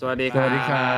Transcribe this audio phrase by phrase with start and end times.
[0.00, 0.92] สวัสดีครั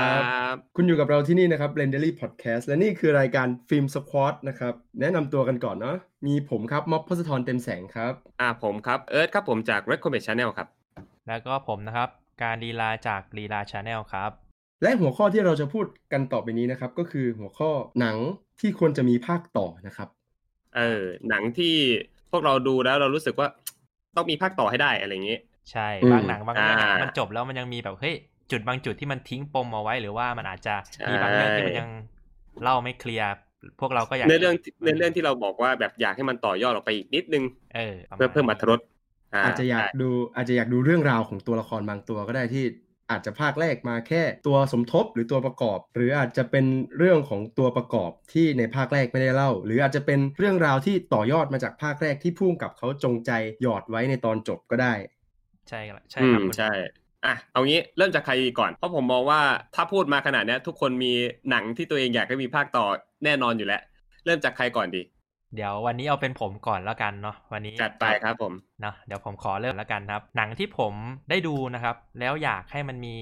[0.53, 5.97] บสวัสดีครับ คุณอยู่กับเราที่นี่นะครับ Rendery Podcast และนี่คือรายการ Film Squad นะครับ แนะนำตัวกันก่อนเนาะ
[6.27, 10.69] มีผมครับม็อบพศธรเต็มแสงครับ อ่าผมครับ เอิร์ธครับผมจาก Recommend Channel ครับ
[11.29, 12.09] แล้วก็ผมนะครับ
[12.43, 14.31] การลีลาจากลีลาชาแนลครับ
[14.83, 17.71] และหัวข้อที่เราจะพูดกันต่อไปนี้นะครับ ก็คือหัวข้อ
[18.01, 18.17] หนัง
[18.61, 20.09] ที่ควรจะมีภาคต่อนะครับ
[20.77, 21.75] เออ หนังที่
[22.31, 23.49] พวกเราดูแล้วเรารู้สึกว่า
[24.17, 25.39] ต้องมีภาคต่อให้ได้อะไรอย่างนี้
[25.71, 28.17] ใช่อืมบางหนังบางเรื่องอะอ่ามัมันจบแล้วมันยังมีแบบเฮ้ย
[28.53, 31.89] จุดบางจุดที่มันทิ้งปมเอาไว้ หรือว่ามันอาจจะใช่มีบางเรื่องที่มันยัง
[32.63, 33.29] เล่าไม่เคลียร์
[33.81, 34.55] พวกเราก็อยากในเรื่อง
[34.85, 38.81] ในเรื่องที่เราบอกว่าแบบอยากให้มันต่อยอดออกไปอีกนิดนึงเออประาณเพื่อเพิ่มอรรถรส
[39.45, 42.65] อาจจะอยากดูอาจจะอยากดูเรื่องราวของตัวละครบางตัวก็ได้ที่
[43.11, 46.67] อาจจะภาคแรกมาแค่ตัวสมทบหรือตัวประกอบ หรืออาจจะเป็น
[46.99, 53.31] เรื่องของตัวประกอบที่ในภาคแรกไม่ได้เล่า หรืออาจจะเป็นเรื่องราวที่ต่อยอดมาจากภาคแรกที่พุ่งกับเขาจงใจ
[53.63, 54.95] หยอดไว้ในตอนจบก็ได้
[55.69, 56.67] ใช่ครับใช่อืมครับคุณใช่
[57.25, 59.41] อะเอางี้เริ่มจากใครก่อนเพราะผมมองว่า
[59.75, 61.13] ถ้าพูดมาขนาดเนี้ยทุกคนมี
[61.51, 62.87] หนังที่ตัวเองอยากให้มีภาคต่อ
[63.25, 63.83] แน่นอนอยู่แล้ว
[64.25, 65.03] เริ่มจากใครก่อนดี
[65.55, 70.95] เดี๋ยววันนี้เอาเป็นผมก่อนแล้วกันเนาะวันนี้จัดไปครับผมเนาะเดี๋ยวผมขอเริ่มแล้วกันครับ หนังที่ผม
[71.31, 73.17] ได้ดูนะครับ แล้วอยากให้มันมี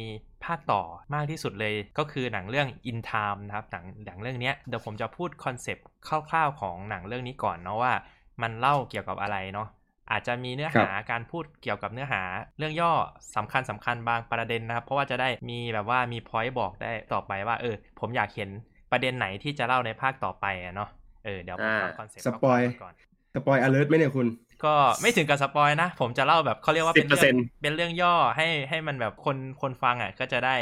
[0.44, 0.82] ภาคต่อ
[1.14, 7.92] มากที่สุดเลยก็คือหนังเรื่อง In Time นะครับหนังหนังเรื่องเนี้ยเดี๋ยวผมจะพูด concept คร่าวๆของหนังเรื่องนี้ก่อนเนาะว่า
[8.42, 9.68] มันเล่าเกี่ยวกับอะไรเนาะ
[10.10, 12.22] อาจจะมีเนื้อหาการพูดเกี่ยวกับเนื้อหา
[12.58, 12.92] เรื่องย่อ
[13.36, 18.50] สำคัญสำคัญบางประเด็นนะครับ เพราะว่าจะได้มีแบบว่ามี point บอกได้ต่อไปว่าเออ ผมอยากเห็น
[18.92, 20.90] ประเด็นไหนที่จะเล่าในภาคต่อไปอะเนาะ
[21.24, 22.94] เออเดี๋ยวผมอ่าเอา concept สปอยก่อน
[23.34, 24.26] spoil alert ไหมเนี่ยคุณ
[24.64, 30.56] ก็ไม่ถึงกับ spoil นะ ผมจะเล่าแบบเขาเรียกว่าเป็นเรื่อง10%เป็นเรื่องย่อให้ให้มันแบบคนคนฟังอะก็จะได้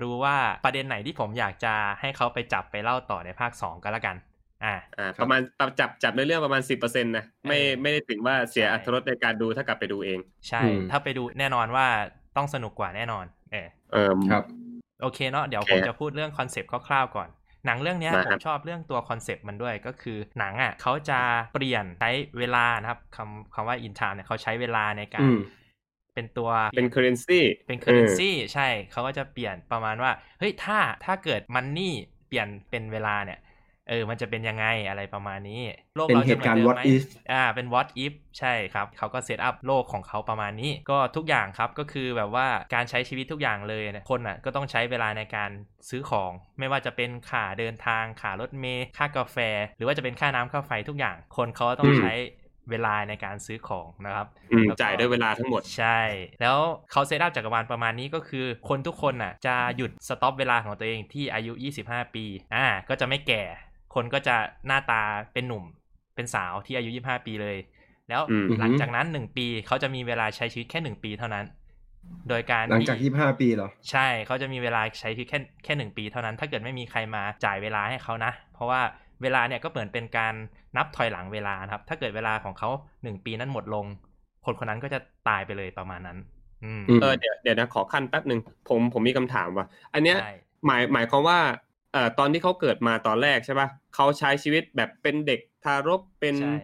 [0.00, 4.16] รู้ว่าประเด็นไหนที่ผมอยากจะให้เขาไปจับไปเล่าต่อในภาคสองก็แล้วกัน
[4.64, 5.40] อ่าอ่าครับประมาณ
[5.78, 11.86] จับจับในเรื่องประมาณสิบเปอร์เซ็นต์นะไม่เออไม่ได้ถึงว่าเสียใช่อรรถรสในการดูถ้ากลับไปดูเอง ใช่อืมถ้าไปดูแน่นอนว่า
[12.36, 14.42] ต้องสนุกกว่าแน่นอน เออเออครับ
[15.00, 17.28] โอเคเนาะเดี๋ยวโอเคผมจะพูดเรื่อง concept คร่าวๆก่อน
[17.66, 21.20] หนังเรื่องเนี้ยมาครัมชอบเรื่องตัว concept มันด้วยก็คือหนังอะเขาจะ
[21.54, 25.38] เปลี่ยนใช้เวลานะครับคำคำว่า In Time เนี่ยเขาใช้เวลาในการอืม
[26.14, 31.92] เป็นตัวเป็น currency เป็น currency ใช่เขาก็จะเปลี่ยนประมาณว่า เฮ้ยถ้าถ้าเกิดมันนี่
[32.28, 33.38] เปลี่ยนเป็นเวลาเนี่ย
[33.88, 35.60] เออ มันจะเป็นยังไงอะไรประมาณนี้
[35.96, 45.50] โลกเป็นเราเหจะตุเหมืกาอรนณ์เดิม what ไหม if อ่า เป็น what if ใช่ครับ เขาก็เซตอัพโลกของเขาประมาณนี้ ก็ทุกอย่างครับก็คือแบบว่าการใช้ชีวิตทุกอย่างเลยเนี่ยคนอะก็ต้องใช้เวลาในการ
[45.88, 49.36] ซื้อของ ไม่ว่าจะเป็นค่าเดินทางค่ารถเมล์ค่ากาแฟ
[49.76, 52.12] หรือว่าจะเป็นค่าน้ำค่าไฟทุกอย่าง คนเขาต้องอืมใช้
[52.70, 56.00] เวลาในการซื้อของนะครับอืมแล้วก็จ่ายด้วยเวลาทั้งหมดใช่
[56.40, 56.58] แล้ว
[56.90, 61.52] เขา set up จักรวาลประมาณนี้ก็คือ คนทุกคนน่ะจะหยุด stop เวลาของตัวเองที่อายุ
[61.84, 63.42] 25 ปีอ่าก็จะไม่แก่
[63.94, 65.64] คนก็จะหน้าตาเป็นหนุ่ม
[66.14, 67.56] เป็นสาวที่อายุ25ปีเลย
[68.08, 71.46] แล้วอืมหลังจากนั้น1ปีเขาจะมีเวลาใช้ชีวิตแค่1ปีเท่านั้น
[72.28, 78.80] โดยการหลังจากที่25ปีเหรอ ใช่เขาจะมีเวลาใช้ชีวิตแค่แค่หนึ่งปีเท่านั้น ถ้าเกิดไม่มีใครมาจ่ายเวลาให้เขานะ เพราะว่า
[79.22, 80.34] เวลาเนี่ยก็เหมือนเป็นการ
[80.76, 82.68] นับถอยหลังเวลานะครับ ถ้าเกิดเวลาของเขา
[83.02, 83.86] หนึ่งปีนั้นหมดลง
[84.44, 84.98] คนคนนั้นก็จะ
[85.28, 86.18] ตายไปเลยประมาณนั้น
[86.64, 90.34] อืมอืมเออเดี๋ยวเดี๋ยวนะขอขั้นแป๊บหนึ่งผมผมมีคำถามว่า อันเนี้ยใช่
[90.66, 91.38] หมายหมายความว่า
[91.92, 96.56] เอ่อตอนที่เขาเกิดมาตอนแรกใช่ป่ะเขาใช้ชีวิตแบบเป็นเด็กทารกเป็นใช่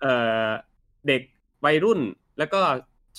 [0.00, 0.48] เอ่อ
[1.08, 1.22] เด็ก
[1.64, 2.00] วัยรุ่น
[2.38, 2.60] แล้วก็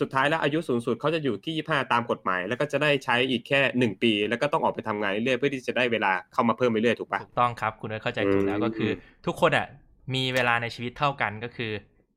[0.02, 8.92] สุดท้ายแล้วอายุสูงสุดเขาจะอยู่ที่25ตามกฎหมาย แล้วก็จะได้ใช้อีกแค่หนึ่งปี แล้วก็ต้องออกไปทำงานเรื่อยๆเพื่อที่จะได้เวลาเข้ามาเพิ่มไปเรื่อยถูกป่ะถูกต้องครับ คุณเอิร์ธเข้าใจถูกแล้วอืมก็คือ
[9.26, 9.68] ทุกคนอะ
[10.16, 11.72] มีเวลาในชีวิตเท่ากันก็คือ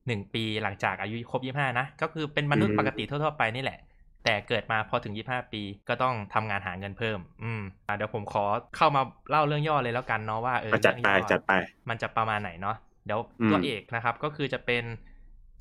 [0.07, 3.79] หนึ่งปีหลังจากอายุครบยี่ห้านะก็คือเป็นมนุษย์ปกติทั่วๆไปนี่แหละ
[4.27, 8.45] แต่เกิดมาพอถึงยี่ห้าปีก็ต้องทำงานหาเงินเพิ่ม อืมอะเดี๋ยวผมขอ
[8.77, 11.53] เข้ามาเล่าเรื่องย่อเลยแล้วกันเนาะว่าเอออะจัดไปเรื่องย่อจัดไป
[11.89, 12.77] มันจะประมาณไหนเนาะ
[13.07, 14.85] เดี๋ยวอืมตัวเอกนะครับก็คือจะเป็น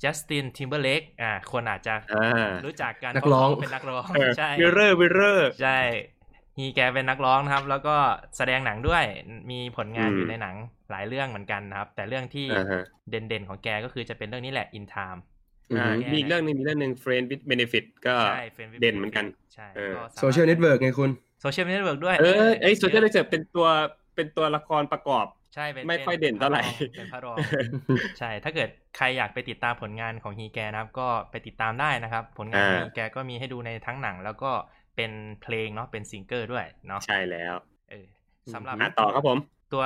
[0.02, 5.78] จัสตินทิมเบอร์เลกอ่า คนอาจจะอ่ารู้จักกันนักร้องเพราะเขาเป็นนักร้องเออใช่วิเรอร์วิเรอร์ใช่
[6.58, 7.96] ฮีแกเป็นนักร้องนะครับ แล้วก็
[8.36, 9.04] แสดงหนังด้วย
[9.50, 10.54] มีผลงานอืมอยู่ในหนัง
[10.90, 15.20] หลายเรื่องเหมือนกันนะครับ แต่เรื่องที่อ่าฮะเด่นๆของแกก็คือจะเป็นเรื่องนี้แหละ In Time
[15.78, 21.10] อ่าอืมมีอีกเรื่องหนึงมีเรื่องหนึ่ง Friend with Benefit ก็ใช่ Friend with เด่นเหมือนกัน Benefit ใช่เออก็สามารถโ Social Network ไงคุณ
[21.40, 23.66] Social Network ด้วย เออไอ้สุดท้ายเลยจะเป็นตัว
[24.16, 26.62] เป็นตัวละครประกอบใช่เป็นไม่ค่อยเด่นเท่าไหร่
[26.96, 27.36] เป็นพระรอง
[28.18, 34.50] ใช่ ถ้าเกิดใครอยากไปติดตามผลงานของฮีแกนะครับ ก็ไปติดตามได้นะครับ ผลงานของอ่าฮีแกก็มีให้ดูในทั้งหนัง แล้วก็
[34.96, 35.10] เป็น
[35.42, 37.54] เพลงเนาะเป็นซิงเกิลด้วยเนาะใช่แล้ว
[37.90, 38.06] เออ
[38.54, 39.38] สำหรับอะต่อครับผม
[39.72, 39.84] ตัว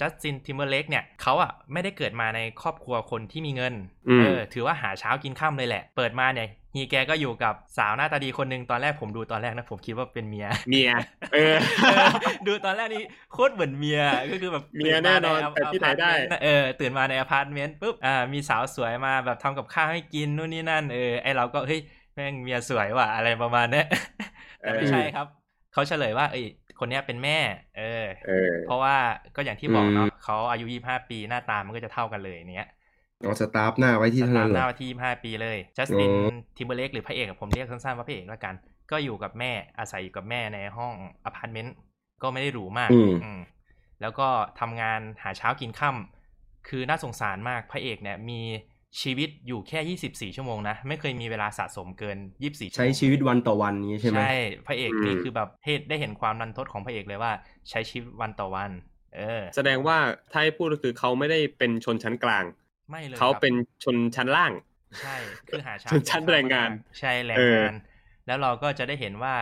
[0.00, 3.74] จัสตินทิมเบอร์เลกเนี่ยเขาอะไม่ได้เกิดมาในครอบครัวคนที่มีเงิน
[4.08, 10.90] อืมเออถือว่าหาเช้ากินค่ำเลยแหละ เปิดมาเนี่ยฮีแกก็อยู่กับสาวหน้าตาดีคนหนึ่งตอนแรกผมดูตอนแรกนะผมคิดว่าเป็นเมีย เมีย
[11.34, 12.08] เออเออ
[12.46, 14.00] ดูตอนแรกนี่โคตรเหมือนเมีย
[14.30, 16.12] ก็คือแบบเมียแน่นอนแต่ที่ไหนได้
[16.44, 21.80] เออตื่นมาในอพาร์ตเมนต์ปุ๊บอ่ามีสาวสวยมาแบบทำกับข้าวให้กินนู่นนี่นั่นเออไอเราก็เฮ้ย
[22.14, 23.86] แม่งเมียสวยว่ะอะไรประมาณเนี้ย
[24.60, 25.26] แต่ไม่ใช่ครับ
[25.72, 26.46] เขเขาเฉลยว่าเอ้ย
[26.78, 27.32] คนเนี้ยเป็นแม่
[27.74, 27.82] เออ
[28.22, 28.30] เออ
[28.62, 28.94] เพราะว่า
[29.34, 32.66] ก็อย่างที่บอกเนาะอืมเขาอายุยี่ห้าปีหน้าตามันก็จะเท่ากันเลยเนี้ย
[33.20, 38.54] เอาสตัฟฟ์หน้าไว้ที่เท่าตานั้มนหเหรน้าอว่าที่ยี่ห้าปีเลยจัสตินอ๋อทิมเบอร์เลกหรือพระเอกอะผมเรียกสั้นๆว่าพระเอกแล้วกัน
[38.90, 40.94] ก็อยู่กับแม่อาศัยอยู่กับแม่ในห้อง
[41.24, 41.74] อพาร์ตเมนต์
[42.22, 43.38] ก็ไม่ได้หรูมากอืมอืม
[44.00, 44.28] แล้วก็
[44.60, 48.40] ทำงานหาเช้ากินค่ำคือน่าสงสารมากพระเอกเนี่ยมี
[49.02, 54.34] ชีวิตอยู่แค่ 24 ชั่วโมงนะ ไม่เคยมีเวลาสะสมเกิน 24ชั่วโมงใช้ชีวิตวันต่อวันนี้ใช่ไหมใช่
[54.66, 57.32] พระเอกนี่อืมคือแบบเห็นได้เห็นความรันทดของพระเอกเลยว่า
[57.70, 58.70] ใช้ชีวิตวันต่อวัน
[59.16, 59.96] เออ แสดงว่า
[60.32, 62.44] ถ้าให้พูดก็คือเขาไม่ได้เป็นชนชั้นกลาง
[62.90, 63.54] ไม่เลยเขาครับเป็น
[63.84, 64.52] ชนชั้นล่าง
[65.02, 65.16] ใช่
[65.48, 67.74] คือหาเช้าชนชั้นแรงงาน ใช่แรงเอองาน
[68.26, 69.34] แล้วเราก็จะได้เห็นว่า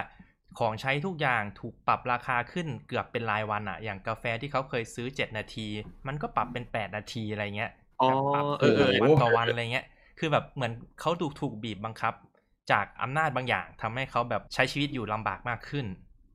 [0.58, 5.66] ของใช้ทุกอย่างถูกปรับราคาขึ้นเกือบเป็นรายวันอะอย่างกาแฟที่เขาเคยซื้อ 7 นาที
[6.06, 9.86] มันก็ปรับเป็น 8 นาทีอะไรเงี้ย อ๋อแบบปรับเออเออวันต่อวันอะไรเงี้ย
[10.18, 12.14] คือแบบเหมือนเขาถูกถูกบีบบังคับ
[12.70, 15.86] จากอำนาจบางอย่างทำให้เขาแบบใช้ชีวิตอยู่ลำบากมากขึ้น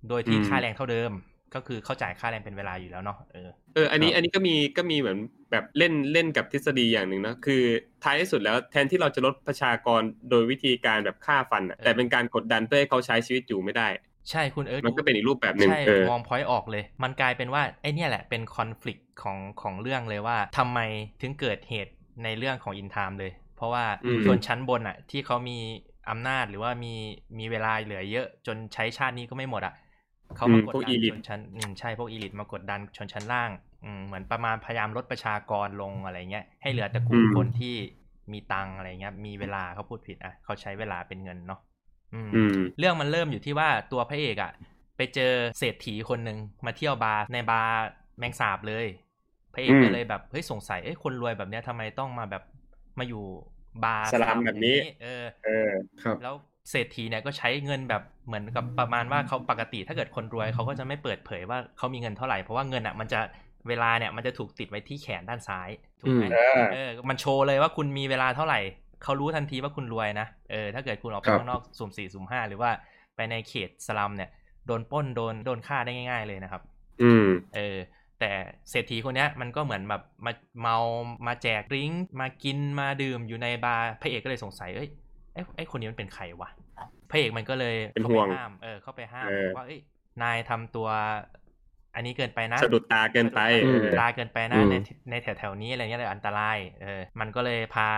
[0.09, 1.11] โดยที่อืมค่าแรงเท่าเดิม
[1.53, 5.17] ก็คือเขาจ่ายค่าแรงเป็นเวลาอยู่แล้วเนาะเออเอออันนี้ครับอันนี้ก็มีก็มีเหมือน
[5.51, 7.61] แบบเล่นเล่นกับทฤษฎีอย่างหนึ่งนะคือ
[8.03, 13.87] ท้ายที่สุดแล้วแทนที่เราจะลดประชากรโดยวิธีการแบบฆ่าฟันอะเออแต่เป็นการกดดันเพื่อให้เขาใช้ชีวิตอยู่ไม่ได้
[14.29, 20.79] ใช่คุณเอิร์ธมันก็เป็นอีกรูปแบบหนึ่งใช่เออมอง point ออกเลย มันกลายเป็นว่าไอ้เนี่ยแหละเป็นคอน FLICT ของของเรื่องเลยว่าทำไม
[21.21, 21.91] ถึงเกิดเหตุ
[22.23, 25.57] ในเรื่องของ In Time เลย เพราะว่าอืมส่วนชั้นบนอะ ที่เขามี
[26.09, 26.93] อำนาจหรือว่ามี
[27.39, 29.73] มีเวลาเหลือเยอะจนใช้ชาตินี้ก็ไม่หมดอะ
[30.35, 33.51] เขามากดพวกดัอีนลิชทนชั้นอืมใช่พวก elite มากดดันชนชั้นล่าง
[33.83, 37.75] อืมเหมือนประมาณพยายามลดประชากรลงอะไรเงี้ยให้เหลือแต่กลุ่มคนที่
[38.31, 41.70] มีตังค์อะไรเงี้ยมีเวลาเขาพูดผิดอะเขาใช้เวลาเป็นเงินเนาะอืมอืม
[42.79, 44.51] เรื่องมันเริ่มอยู่ที่ว่าตัวพระเอกอะ่ะ
[44.97, 47.75] ไปเจอเศรษฐีคนหนึ่งมาเที่ยวบาร์ในบาร์
[48.19, 48.85] แมงสาบเลย
[49.53, 52.43] พระเอกอืมก็เลยแบบเฮ้ยสงสัยเอ้ยคนรวยแบบเนี้ยทำไมต้องมาแบบ
[52.99, 53.23] มาอยู่
[53.83, 55.69] บาร์สลัมแบบนี้ เออ เออ
[56.03, 56.35] ครับ แล้ว
[56.71, 63.19] เศรษฐีเนี่ยก็ใช้เงินแบบเหมือนกับประมาณว่าเขาปกติถ้าเกิดคนรวยเขาก็จะไม่เปิดเผยว่าเขามีเงินเท่าไหร่เพราะว่าเงินอะมันจะ
[63.67, 65.69] เวลาเนี่ยมันจะถูกติดไว้ที่แขนด้านซ้าย
[66.01, 68.59] ถูกไหมอืมเออเออ มันโชว์เลยว่าคุณมีเวลาเท่าไหร่
[69.03, 72.71] เขารู้ทันทีว่าคุณรวยนะ เออ ถ้าเกิดคุณออกไปครับข้างนอกสุ่มสี่สุ่มห้าหรือว่า
[73.15, 74.29] ไปในเขตสลัมเนี่ย
[74.67, 76.61] โดนปล้นโดนโดนฆ่าได้ง่าย ๆ เลยนะครับ
[77.03, 77.77] อืม เออ
[78.19, 78.31] แต่
[78.69, 80.31] เศรษฐีคนเนี้ยมันก็เหมือนแบบมา
[80.61, 80.77] เมา
[81.27, 84.89] มาแจกดริงก์มากินมาดื่มอยู่ในบาร์พระเอกก็เลยสงสัยเอ้ย
[85.33, 86.49] ไอ้ไอ้คนนี้มันเป็นใครวะ
[87.11, 89.79] พระเอกมันก็เลยเป็นห่วงข้าไปห้าม เออ เข้าไปห้ามเออว่าเอ้ย
[90.23, 90.87] นายทำตัว
[91.95, 94.75] อันนี้เกินไปนะสะดุดตาเกินไปสะดุดเออตาเกินไปนะอืมใน
[95.09, 97.89] ในแถวๆนี้อะไรเงี้ยเลยอันตราย เออ มันก็เลยพา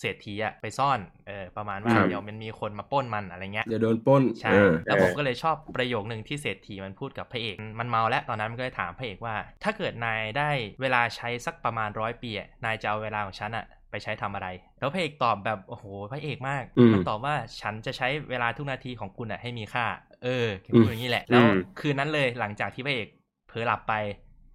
[0.00, 10.50] เศรษฐีอะไปซ่อนเออประมาณว่าครับเดี๋ยวมันมีคนมาปล้นมันอะไรเงี้ยเดี๋ยวโดนปล้นใช่เออแล้วผมก็เลยชอบประโยคหนึ่งที่เศรษฐีมันพูดกับพระเอกมันเมาแล้วตอนนั้นมันก็เลยถามพระเอกว่า ถ้าเกิดนายได้
[10.80, 14.48] เวลาใช้สักประมาณร้อยปีอะนายจะเอาเวลาของฉันอะไปใช้ทำอะไร
[14.78, 19.86] แล้วพระเอกตอบแบบโอ้โหพระเอกมากอืมมันตอบว่าฉันจะใช้เวลาทุกนาทีของคุณอะให้มีค่า
[20.24, 23.08] เออแกพูดอย่างนี้แหละแล้วอืมคืนนั้นเลยหลังจากที่พระเอก
[23.48, 23.94] เผลอหลับไป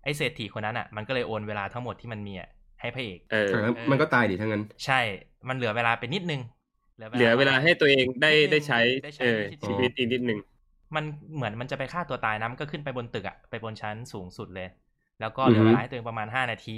[0.04, 5.00] ไอ้เศรษฐีคนนั้นอะมันก็เลยโอนเวลาทั้งหมดที่มันมีอะ ให้พระเอกเอออะงั้นมันก็ตายดิทั้งนั้น ใช่
[5.48, 6.42] มันเหลือเวลาไปนิดนึง
[7.14, 10.40] เหลือเวลาให้ตัวเองได้นิดนึงได้ใช้ได้ใช้เออชีชีวิวิตตอีกนิดนึง
[10.96, 11.04] มัน
[11.36, 14.68] เหมือนมันจะไปฆ่าตัวตายนะมันก็ขึ้นไปบนตึกอะไปบนชั้นสูงสุดเลย
[15.20, 16.78] แล้วก็เหลือเวลาให้ตัวเองประมาณห้านาที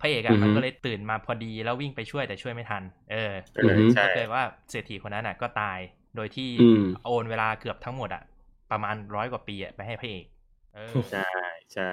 [0.00, 5.78] พระเอกอือะอฮึมันก็เลยตื่นมาพอดีแล้ววิ่งไปช่วยแต่ช่วยไม่ทัน เออเอออือฮึใช่ก็เลยว่าเศรษฐีคนนั้นอะก็ตาย
[6.16, 8.22] โดยที่อืมโอนเวลาเกือบทั้งหมดอะ
[8.70, 10.24] ประมาณร้อยกว่าปีอะไปให้พระเอก
[10.74, 11.90] เออใช่ ใช่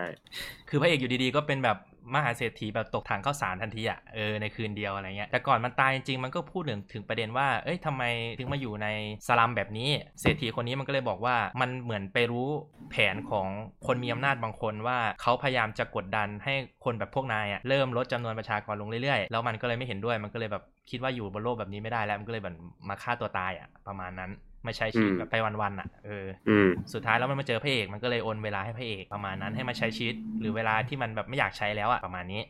[0.69, 1.77] คือพระเอกอยู่ดีๆ ก็เป็นแบบ
[2.15, 8.03] มหาเศรษฐีแบบตกถังข้าวสารทันทีอะเออในคืนเดียวอะไรเงี้ยแต่ก่อนมันตายจริงๆมันก็พูดถึงถึงประเด็นว่าเอ้ยทำไม
[8.39, 8.87] ถึงมาอยู่ใน
[9.27, 9.89] สลัมแบบนี้
[10.21, 12.47] เศรษฐีคนนี้มันก็เลยบอกว่ามันเหมือนไปรู้
[12.91, 13.47] แผนของ
[13.87, 16.53] คนมีอำนาจบางคนว่าเขาพยายามจะกดดันให้
[16.85, 22.55] คนแบบพวกนายอะเริ่มลดจำนวนประชากรลงเรื่อยๆ แล้วมันก็เลยไม่เห็นด้วยมันก็เลยแบบคิดว่าอยู่บนโลกแบบนี้ไม่ได้แล้วมันก็เลยแบบ
[22.89, 24.31] มาฆ่าตัวตายอะประมาณนั้น
[24.65, 32.41] ไม่ใช้ชีวิตแบบไปวันๆอะเอออืมสุดท้ายแล้วมันมาเจอพระเอกมันก็เลยโอนเวลาให้พระเอกประมาณนั้นให้มาใช้ชีวิตหรือเวลาที่มันแบบไม่อยากใช้แล้วอะประมาณนี้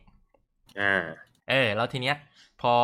[0.78, 2.16] อ่าเออ แล้วทีเนี้ย
[2.62, 2.74] พอ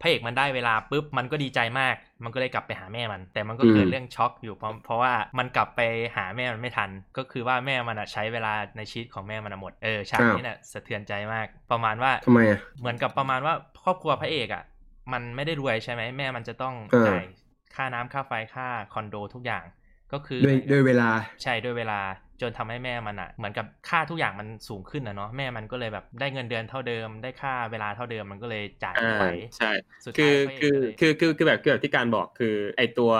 [0.00, 5.80] พระเอกมันได้เวลาปุ๊บมันก็ดีใจมาก มันก็เลยกลับไปหาแม่มัน แต่มันก็เกิดอืมเรื่องช็อกอยู่เพราะเพราะว่ามันกลับไป
[6.16, 13.54] หาแม่มันไม่ทัน ก็คือว่าแม่มันอะใช้เวลาในชีวิตของแม่มันอะหมดเออฉากนี้น่ะสะเทือนใจมาก ประมาณว่าทำไมอะเหมือนกับประมาณว่า
[13.84, 14.64] ครอบครัวพระเอกอะ
[15.12, 17.24] มันไม่ได้รวยใช่ไหมแม่มันจะต้องเออจ่าย
[17.74, 19.64] ค่าน้ำค่าไฟค่าคอนโดทุกอย่าง
[20.12, 21.10] ก็คือด้วยด้วยเวลา
[21.42, 22.00] ใช่ด้วยเวลา
[22.40, 29.24] จนทำให้แม่มันอะเหมือนกับค่าทุกอย่างมันสูงขึ้นนะเนาะแม่มันก็เลยแบบได้เงินเดือนเท่าเดิม ได้ค่าเวลาเท่าเดิมมันก็เลยจ่ายอ่าไม่ไหว
[29.56, 29.66] ใช่
[30.06, 33.10] สุดคืท้าอยพระเอกคือก็เลยคือคือคือแบบคือแบบที่การบอกคือไอตัว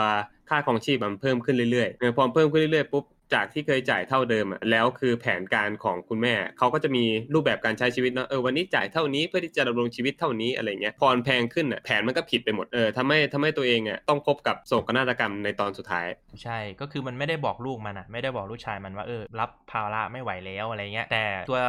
[0.49, 16.07] ค่าของชีพมันเพิ่มขึ้นเรื่อยๆเออพอเพิ่มขึ้นเรื่อยๆปุ๊บ จากที่เคยจ่ายเท่าเดิมอะแล้วคือแผนการของคุณแม่เขาก็จะมีรูปแบบการใช้ชีวิตเนอะเออวันนี้จ่ายเท่านี้เพื่อที่จะดำรงชีวิตเท่านี้อะไรเงี้ยพอแพงขึ้นอะแผนมันก็ผิดไปหมดเออทำให้ทำให้ตัวเองอะต้องพบกับโศกนาฏกรรมในตอนสุดท้าย
[16.43, 21.61] ใช่ก็คือมันไม่ได้บอกลูกมันอะไม่ได้บอกลูกชายมันว่าเออรับภาระไม่ไหวแล้วอะไรเงี้ยแต่ตัว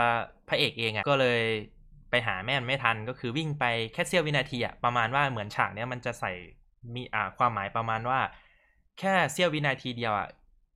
[0.49, 1.41] พระเอกเองอะก็เลย
[2.11, 6.31] ไปหาแม่ไม่ทันก็คือวิ่งไปแค่เสี้ยววินาทีอะประมาณว่าเหมือนฉากเนี้ยมันจะใส่
[6.95, 8.19] มีอ่าความหมายประมาณว่า
[8.99, 10.27] แค่เสี้ยววินาทีเดียวอะ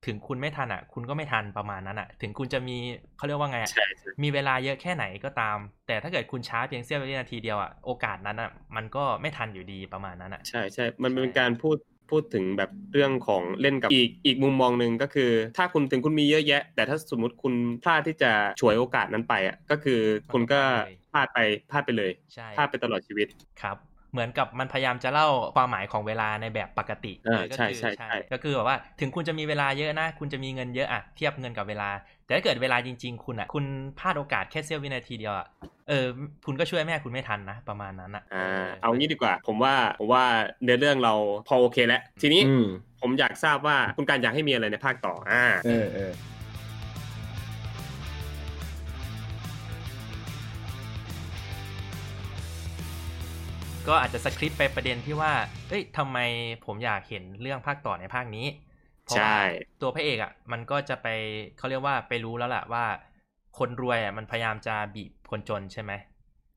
[0.05, 2.77] ถึงคุณไม่ทันอะคุณก็ไม่ทันประมาณนั้นอะถึงคุณจะมี
[3.17, 11.77] เขาเรียกว่าไงอะใช่ใช่มีเวลาเยอะแค่ไหนก็ตาม แต่ถ้าเกิดคุณช้าเพียงเสี้ยววินาทีเดียวอะโอกาสนั้นอะมันก็ไม่ทันอยู่ดีประมาณนั้นอะใช่ใช่มันเป็นใช่การพูด
[12.09, 17.53] พูดถึงแบบเรื่องของเล่นกับอีกอีกมุมมองหนึ่งก็คือ ถ้าคุณถึงคุณมีเยอะแยะ แต่ถ้าสมมติคุณ
[17.83, 19.99] พลาดที่จะฉวยโอกาสนั้นไปอะก็คือ
[20.31, 20.61] คุณก็
[21.13, 21.39] พลาดไป
[21.71, 23.27] พลาดไปเลยใช่พลาดไปตลอดชีวิต
[23.61, 31.89] ครับ เหมือนกับมันพยายามจะเล่าความหมายของเวลาในแบบปกติเออก็ใช่คือใช่ใช่ก็คือแบบว่าถึงคุณจะมีเวลาเยอะนะ คุณจะมีเงินเยอะอะเทียบเงินกับเวลา
[32.25, 33.65] แต่ถ้าเกิดเวลาจริง ๆ คุณอะคุณ
[33.99, 35.47] พลาดโอกาสแค่เสี้ยววินาทีเดียวอะ
[35.89, 36.05] เออ
[36.45, 40.23] คุณก็ช่วยแม่คุณไม่ทันนะ ประมาณนั้นอะอ่าเอางี้ดีกว่า ผมว่าผมว่า
[40.63, 41.13] เนื้อเรื่องเรา
[41.47, 42.65] พอโอเคแล้วทีนี้อืม
[43.01, 46.11] ผมอยากทราบว่าคุณการอยากให้มีอะไรในภาคต่ออ่าเออเออ
[53.89, 55.31] ก็อาจจะสคริปต์ไปประเด็นที่ว่า
[55.69, 56.17] เอ้ยทำไม
[56.65, 58.45] ผมอยากเห็นเรื่องภาคต่อในภาคนี้
[59.05, 59.35] เพราะว่าใช่
[59.81, 61.07] ตัวพระเอกอะ มันก็จะไป
[61.57, 62.85] เขาเรียกว่าไปรู้แล้วแหละว่า
[63.59, 65.91] คนรวยอะมันพยายามจะบีบคนจนใช่ไหม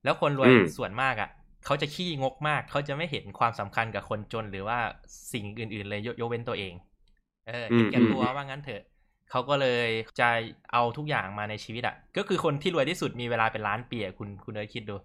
[0.05, 1.31] แล้วคนรวยอืมส่วนมากอะ
[1.67, 4.79] เขาจะขี้งกมาก เขาจะไม่เห็นความสำคัญกับคนจนหรือว่า
[5.33, 6.75] สิ่งอื่น ๆ เลยยกยกเว้นตัวเอง
[7.47, 8.83] เออเห็นแก่ตัวว่างั้นเถอะ
[9.31, 9.89] เขาก็เลย
[10.21, 10.29] จะ
[10.73, 14.97] เอาทุกอย่างมาในชีวิตอะ ก็คือคนที่รวยที่สุดมีเวลาเป็นล้านปีอะคุณคุณเอ๋คิดดู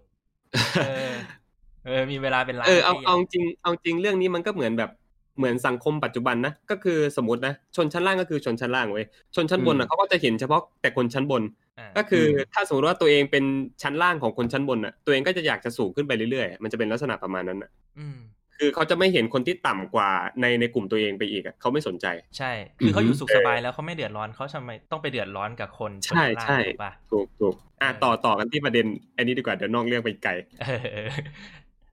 [1.88, 4.90] เออเออมีเวลาเป็นล้านเออเอาปีะเอาจริงเอาจริงเรื่องนี้มันก็เหมือนแบบ
[5.38, 11.42] เหมือนสังคมปัจจุบันนะก็คือสมมตินะชนชั้นล่างก็คือชนชั้นล่างเว้ยชนชั้นบนอืนะมเขาก็จะเห็นเฉพาะแต่คนชั้นบน
[11.78, 13.44] อ่าก็คืออมถ้าสมมติว่าตัวเองเป็น
[13.82, 18.18] ชั้นล่างของคนชั้นบนอะ ตัวเองก็จะอยากจะสูงขึ้นไปเรื่อยๆ มันจะเป็นลักษณะประมาณนั้นอะอืม
[18.58, 22.06] คือเขาจะไม่เห็นคนที่ต่ำกว่าในในกลุ่มตัวเองไปอีกอะเขาไม่สนใจ
[22.38, 30.64] ใช่ คือเขาอือฮึอยู่สุขสบายแล้วเขาไม่เดือดร้อนเขาทำไมต้องไปเดือดร้อนกับคนชนใช่ชั้นล่างใช่ถูกปะถูกถูกอะเออต่อต่อกันที่ประเด็น อันนี้ดีกว่าเดี๋ยวนอกเรื่องไปไกลเอ
[31.06, 31.08] อ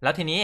[0.03, 0.41] แล้วทีนี้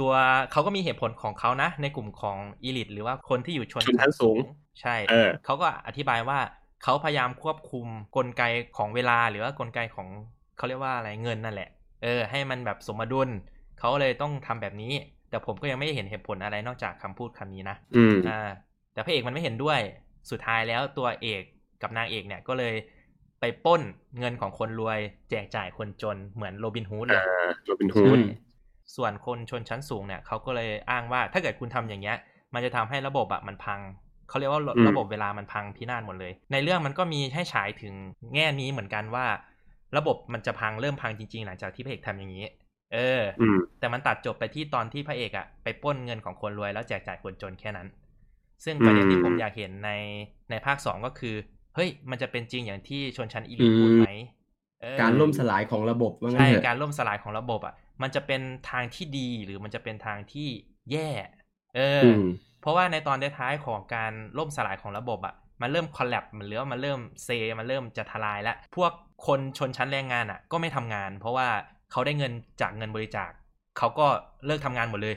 [0.00, 0.12] ตัว
[0.52, 4.38] เขาก็มีเหตุผลของเขานะ ในกลุ่มของอีลิทหรือว่าคนที่อยู่ชนชนชั้นสูง
[4.80, 6.38] ใช่เออเขาก็อธิบายว่า
[6.82, 7.86] เขาพยายามควบคุม
[8.16, 8.42] กลไก
[8.76, 10.08] ของเวลาหรือว่ากลไกของ
[10.56, 11.68] เขาเรียกว่าอะไรเงินนั่นแหละ
[12.02, 13.28] เออ ให้มันแบบสมดุล
[13.78, 14.92] เขาเลยต้องทำแบบนี้
[15.30, 18.50] แต่ผมก็ยังไม่เห็นเหตุผลอะไรนอกจากคำพูดคำนี้นะอืมอ่า
[18.92, 19.80] แต่พระเอกมันไม่เห็นด้วย
[20.30, 21.42] สุดท้ายแล้วตัวเอก
[21.82, 22.74] กับนางเอกเนี่ยก็เลย
[23.40, 23.82] ไปปล้น
[24.18, 24.98] เงินของคนรวย
[25.30, 28.24] แจกจ่ายคนจนเหมือนโรบินฮูดเลยอ่าโรบินฮูดใช่
[28.96, 32.16] ส่วนคนชนชั้นสูงเนี่ยเขาก็เลยอ้างว่าถ้าเกิดคุณทำอย่างเงี้ย
[32.54, 33.80] มันจะทำให้ระบบอะมันพัง
[34.28, 37.94] เขาเรียกว่าระอืมระบบเวลามันพังพินาศหมดเลย ในเรื่องมันก็มีให้ฉายถึง
[38.34, 39.26] แง่นี้เหมือนกันว่า
[39.96, 42.44] ระบบมันจะพังเริ่มพังจริง ๆ หลังจากที่พระเอกทำอย่างนี้
[42.92, 47.88] เออออืมแต่มันตัดจบไปที่ตอนที่พระเอกอะไปปล้นเงินของคนรวยแล้วแจกจ่ายคนจนแค่นั้น
[48.64, 49.90] ซึ่งประเด็นที่ผมอยากเห็นใน
[50.50, 51.34] ในภาคสองก็คือ
[51.74, 54.37] เฮ้ยมันจะเป็นจริงอย่างที่ชนชั้นอีลิทพูดไหมเออ
[55.00, 60.48] การล่มสลายของระบบว่างั้ใช่นเถอะการล่มสลายของระบบอะ มันจะเป็นทางที่ดีหรือมันจะเป็นทางที่
[60.92, 61.10] แย่
[61.76, 62.22] เออออืม
[62.60, 68.92] เพราะว่าในตอนท้ายๆของการล่มสลายของระบบอะ มันเริ่มคอลแลบมันหรือว่ามันเริ่มเซ มันเริ่มจะทลายแล้ว พวก
[69.26, 71.48] คนชนชั้นแรงงานอะ ก็ไม่ทำงาน เพราะว่า
[71.92, 73.30] เขาได้เงินจากเงินบริจาค
[73.78, 74.06] เขาก็
[74.46, 75.16] เลิกทำงานหมดเลย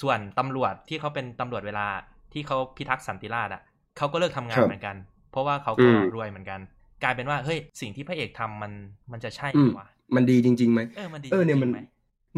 [0.00, 1.88] ส่วนตำรวจที่เขาเป็นตำรวจเวลา
[2.32, 3.62] ที่เขาพิทักษ์สันติราษฎร์อะ
[3.96, 4.96] เขาก็เลิกทำงานครับเหมือนกัน
[5.30, 6.60] เพราะว่าเขาก็อืมรวยเหมือนกัน
[7.02, 8.72] กลายเป็นว่าเฮ้ยสิ่งที่พระเอกทำมัน
[9.12, 11.76] มันจะใช่อืไหมมวะมันดีจริงๆไหมเออมันดีเออเนี่ยมันจริงไห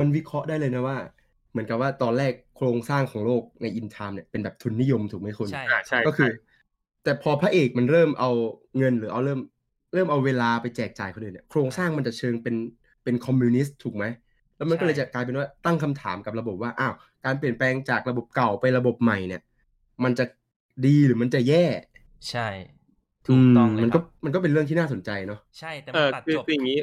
[0.01, 0.99] มมันวิเคราะห์ได้เลยนะว่า
[1.51, 6.29] เหมือนกับว่าตอนแรกโครงสร้างของโลกใน In Time เนี่ยเป็นแบบทุนนิยมถูกไหมคุณใช่อ่าใช่ก็คือใช่
[7.03, 8.31] แต่พอพระเอกมันเริ่มเอา
[8.79, 9.41] เงินหรือเอาเริ่ม
[9.95, 12.57] เริ่มเอาเวลาไปแจกจ่ายคนอื่นเนี่ยโครงสร้างมันจะเชิงเป็น
[13.05, 14.05] เป็นคอมมิวนิสต์ถูกไหม
[14.57, 19.43] แล้วมันก็เลยจะกลายเป็นว่าตั้งคำถามกับระบบว่าอ้าวการเปลี่ยนแปลงจากระบบเก่าไประบบใหม่เนี่ย
[20.05, 20.25] มันจะ
[20.87, 21.67] ดีหรือมันจะแย่
[22.29, 22.47] ใช่
[23.27, 26.79] ถูกต้องเลยมันคก็รับมันก็เป็นเรื่องที่น่าสนใจเนาะใช่แต่เอมันอตัดคือจบคืออย่างนี้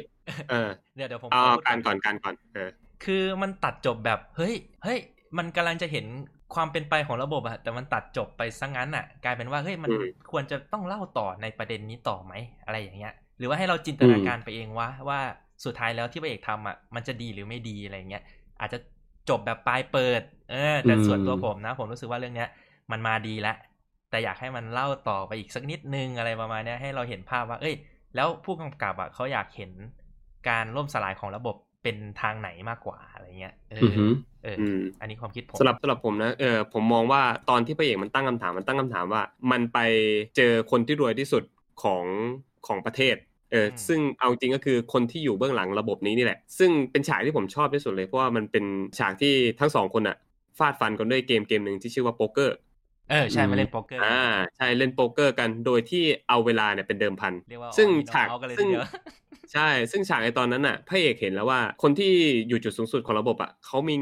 [0.48, 2.70] เออเดี๋ยวเดี๋ยวผมเอาขอพูดการก่อนการก่อนเออ
[3.04, 4.54] คือมันตัดจบแบบเฮ้ย
[4.84, 4.98] เฮ้ย
[5.38, 6.06] มันกำลังจะเห็น
[6.54, 12.32] ความเป็นไปของระบบอะแต่มันตัดจบไปซะงั้นอะกลายเป็นว่าเฮ้ยมันอืมควรจะต้องเล่าต่อในประเด็นนี้ต่อไหม
[12.64, 15.20] อะไรอย่างเงี้ย หรือว่าให้เราจินตนาการไปเองว่าว่า
[15.64, 18.22] สุดท้ายแล้วที่พระเอกทำอะมันจะดีหรือไม่ดีอะไรเงี้ย
[18.60, 18.78] อาจจะ
[19.28, 22.48] จบแบบปลายเปิด เออ แต่ส่วนตัวผมนะ ผมรู้สึกว่าเรื่องเนี้ย
[22.90, 23.56] มันมาดีแล้ว
[24.10, 27.74] แต่อยากให้มันเล่าต่อไปอีกสักนิดนึงอะไรประมาณเนี้ยให้เราเห็นภาพว่า เอ้ย
[28.16, 29.70] แล้วผู้กำกับอะเขาอยากเห็น
[30.48, 34.12] การล่มสลายของระบบเป็นทางไหนมากกว่าอะไรเงี้ย เอออือหือ
[34.44, 39.78] เอออืมอันนี้ความคิดผมสำหรับสำหรับผมนะเออผมมองว่าตอนที่พระเอกมันตั้งคำถามมันตั้งคำถามว่า มันไป
[40.36, 41.42] เจอคนที่รวยที่สุด
[41.82, 42.04] ของ
[42.66, 43.16] ของประเทศ
[43.52, 48.64] เออซึ่งเอาจริงก็คือคนที่อยู่เบื้องหลังระบบนี้นี่แหละ ซึ่งเป็นฉากที่ผมชอบที่สุดเลยเพราะว่ามันเป็น
[48.98, 50.16] ฉากที่ทั้งสองคนอะ
[50.58, 52.56] ฟาดฟันกันด้วยเกมเกมหนึ่งที่ชื่อว่าโป๊กเกอร์
[53.10, 54.20] เออใช่มาเล่นโป๊กเกอร์อ่า
[54.56, 58.84] ใช่เล่นโป๊กเกอร์กันโดยที่เอาเวลาเนี่ยเป็นเดิมพันเรียกว่าซึ่ง all in ฉาก all out กันเลยซึ่งทีเดียว
[59.52, 62.12] ใช่ ซึ่งฉากในตอนนั้นน่ะพระเอกเห็นแล้วว่าคนที่
[62.48, 63.96] อยู่จุดสูงสุดของระบบอะเขามี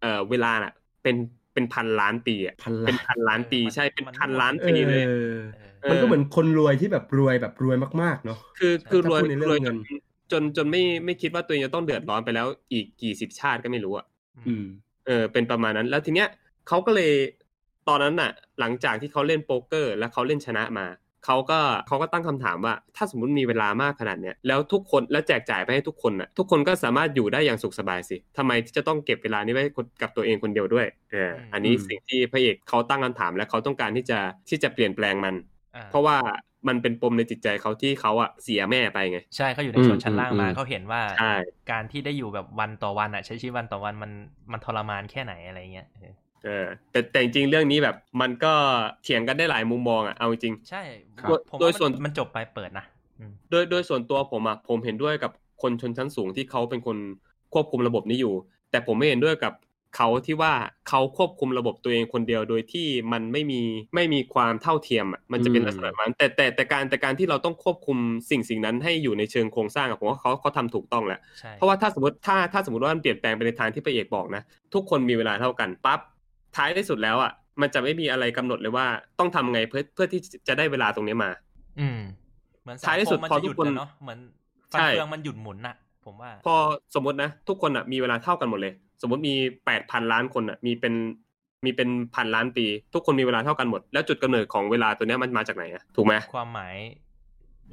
[0.00, 1.16] เอ่อเวลาน่ะ เป็น
[1.54, 5.12] เป็นพันล้านปีอะพันล้านเป็นพันล้านปีเออใช่มันเป็นมันพันล้านเอปีเลยอ
[5.82, 9.78] เออมันก็เหมือนคนรวยที่แบบรวยแบบรวยมากๆเนาะคือคือรวยถ้าพูดในเรื่องรวยจเงินน
[10.32, 14.06] จนจนไม่ไม่คิดว่าตัวเองจะต้องเดือดร้อนไปแล้วอีกกี่สิบชาติก็ไม่รู้อะ
[14.48, 14.64] อืม
[15.06, 16.28] เออเป็นประมาณนั้นแล้วทีเนี้ย
[16.68, 17.12] เขาก็เลย
[17.88, 20.86] ตอนนั้นน่ะ หลังจากที่เขาเล่นโป๊กเกอร์ แล้วเขาเล่นชนะมา
[21.24, 29.64] เขาก็เขาก็ตั้งคำถามว่า ถ้าสมมติมีเวลามากขนาดเนี้ยแล้วทุกคนแล้วแจกจ่ายไปให้ทุกคนน่ะทุกคนก็สามารถอยู่ได้อย่างสุขสบายสิทำไมจะต้องเก็บเวลานี้ไว้
[30.02, 35.34] กับตัวเองคนเดียวด้วยเอออันนี้อืมสิ่งที่พระเอกเขาตั้งคำถามและเขาต้องการที่จะที่จะเปลี่ยนแปลงมัน
[35.76, 36.16] อ่าเพราะว่า
[36.68, 41.32] มันเป็นปมในจิตใจเขาที่เขาอะเสียแม่ไปไง ใช่เขาอยู่ในชนชั้นล่างมาอืมเขาเห็นว่าใช่
[41.70, 44.12] การที่ได้อยู่แบบวันต่อวันอะใช้ชีวิตวันต่อวันมัน
[44.52, 45.88] มันทรมานแค่ไหนอะไรเงี้ย
[46.44, 48.52] เออเออแต่แต่จริงๆเรื่องนี้แบบ มันก็
[49.02, 50.82] เถียงกันได้หลายมุมมองอะเอาจริง ใช่
[51.20, 52.84] ครับผมโดยว่าส่วนมันมันจบไปเปิดนะ
[53.20, 55.30] อืมโดยโดยส่วนตัวผมอะผมเห็นด้วยกับ
[55.62, 56.96] คนชนชั้นสูงที่เขาเป็นคน
[57.52, 58.34] ควบคุมระบบนี้อยู่
[58.70, 59.52] แต่ผมไม่เห็นด้วยกับ
[59.96, 60.52] เขาที่ว่า
[60.88, 63.60] เขาควบคุมระบบตัวเองคนเดียวโดยที่มันไม่มี
[63.94, 67.98] ไม่มีความเท่าเทียมอะมันจะเป็นอืมลักษณะนั้นแต่แต่แต่การแต่การที่เราต้องควบคุม
[68.30, 74.42] สิ่งสิ่งนั้นให้อยู่ในเชิงโครงสร้างอะผมว่าเขาเขาทำถูกต้องแหละใช่เพราะว่าถ้าสมมติถ้าถ้าสมมติว่ามันเปลี่ยนแปลงไปในทางที่พระเอกบอกนะ
[74.74, 76.00] ทุกคนมีเวลาเท่ากันปั๊บ
[76.56, 78.86] ท้ายที่สุดแล้วอะมันจะไม่มีอะไรกำหนดเลยว่า
[79.18, 81.30] ต้องทำไงเพื่อเพื่อที่จะได้เวลาตรงนี้มา
[81.80, 82.00] อืม
[82.62, 84.18] เหมือนสังท้ายที่คสุมดมันพอจะหยุดทุกคนอะเนาะเหมือน
[84.72, 86.54] ฟันใช่เฟืองมันหยุดหมุนน่ะ ผมว่า พอ
[86.94, 89.34] สมมตินะ ทุกคนอะมีเวลาเท่ากันหมดเลย สมมติมี
[89.66, 90.94] แปดพันล้านคนอะมีเป็น
[91.64, 96.76] มีเป็นพันล้านปี ทุกคนมีเวลาเท่ากันหมด แล้วจุดกำเนิดของเวลาตัวเนี้ยมันมาจากไหนอะถูกไหมความหมาย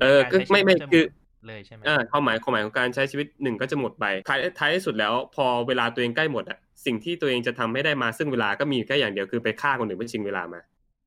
[0.01, 10.61] เออก็การใช้ไม่ไม่ชีวิตจะคือหด เลยใช่ไหมเออความหมายความหมายของการใช้ชีวิตหนึ่งก็จะหมดไปท้ายท้ายที่สุดแล้วพอเวลาตัวเองใกล้หมดอะสิ่งที่ตัวเองจะทำให้ได้มาซึ่งเวลาก็มีแค่อย่างเดียวคือไปฆ่าคนอื่นเพื่อชิงเวลามา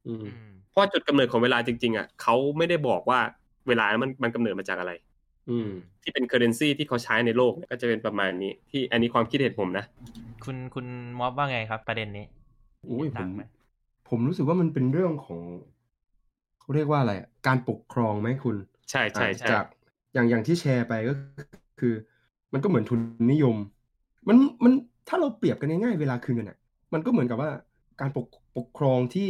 [0.07, 3.21] อืมอืมเพราะจุดกำเนิดของเวลาจริงๆอะเขาไม่ได้บอกว่า
[3.69, 4.93] เวลามันมันกำเนิดมาจากอะไร
[5.51, 5.71] อืม
[6.03, 9.85] ที่เป็นเคอร์เรนซีที่เขาใช้ในโลกเนี่ยก็จะเป็นประมาณนี้ ที่อันนี้ความคิดเห็นผมนะ
[10.45, 10.87] คุณคุณ
[11.21, 12.25] มอบว่าไงครับ ประเด็นนี้
[12.91, 13.43] อุ้ยผต่างมไหม
[14.09, 15.41] ผมรู้สึกว่ามันเป็นเรื่องของ
[16.61, 18.57] เขาเรียกว่าอะไรอะการปกครองไหมคุณ
[18.91, 19.65] ใช่ใช่อะใช่จาก
[20.15, 21.13] อย่างอย่างที่แชร์ไปก็
[21.81, 21.95] คือ
[22.53, 23.01] มันก็เหมือนทุน
[23.33, 23.57] นิยม
[24.29, 24.73] มันมัน
[25.09, 26.59] ถ้าเราเปรียบกันง่ายๆเวลาคืนเงินอะ
[26.93, 27.51] มันก็เหมือนกับว่า
[28.01, 29.29] การปกปกครองที่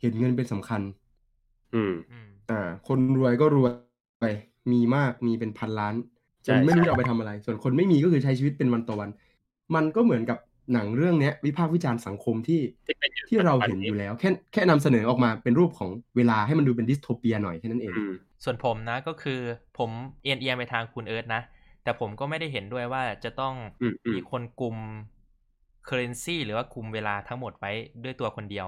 [0.00, 0.82] เห็นเงินเป็นสำคัญ
[1.74, 3.72] อืมอืมอ่า คนรวยก็รวย
[4.20, 4.24] ไป
[4.72, 5.94] มีมากมีเป็นพันล้าน
[6.46, 9.10] จใช่นไม่รู้ใช่จะเอาไปทำอะไร ส่วนคนไม่มีก็คือใช้ชีวิตเป็นวันต่อวัน
[9.74, 10.38] มันก็เหมือนกับ
[10.72, 18.12] หนังเรื่องเนี้ยวิพากษ์วิจารณ์สังคมที่ที่เป็นอยู่ที่เราปัจจุบัเห็นอยู่แล้ว แค่แค่นำเสนอออกมาเป็นรูปของเวลาให้มันดูเป็นดิสโทเปียหน่อยแค่นั้นเองอืม
[18.44, 19.40] ส่วนผมนะก็คือ
[19.78, 19.90] ผม
[20.22, 21.40] เอียงเอียงไปทางคุณเอิร์ธนะ
[21.82, 24.76] แต่ผมก็ไม่ได้เห็นด้วยว่าจะต้องอืมอืมมีคนกลุ่ม
[25.88, 27.70] currency หรือว่าคุมเวลาทั้งหมดไว้
[28.04, 28.66] ด้วยตัวคนเดียว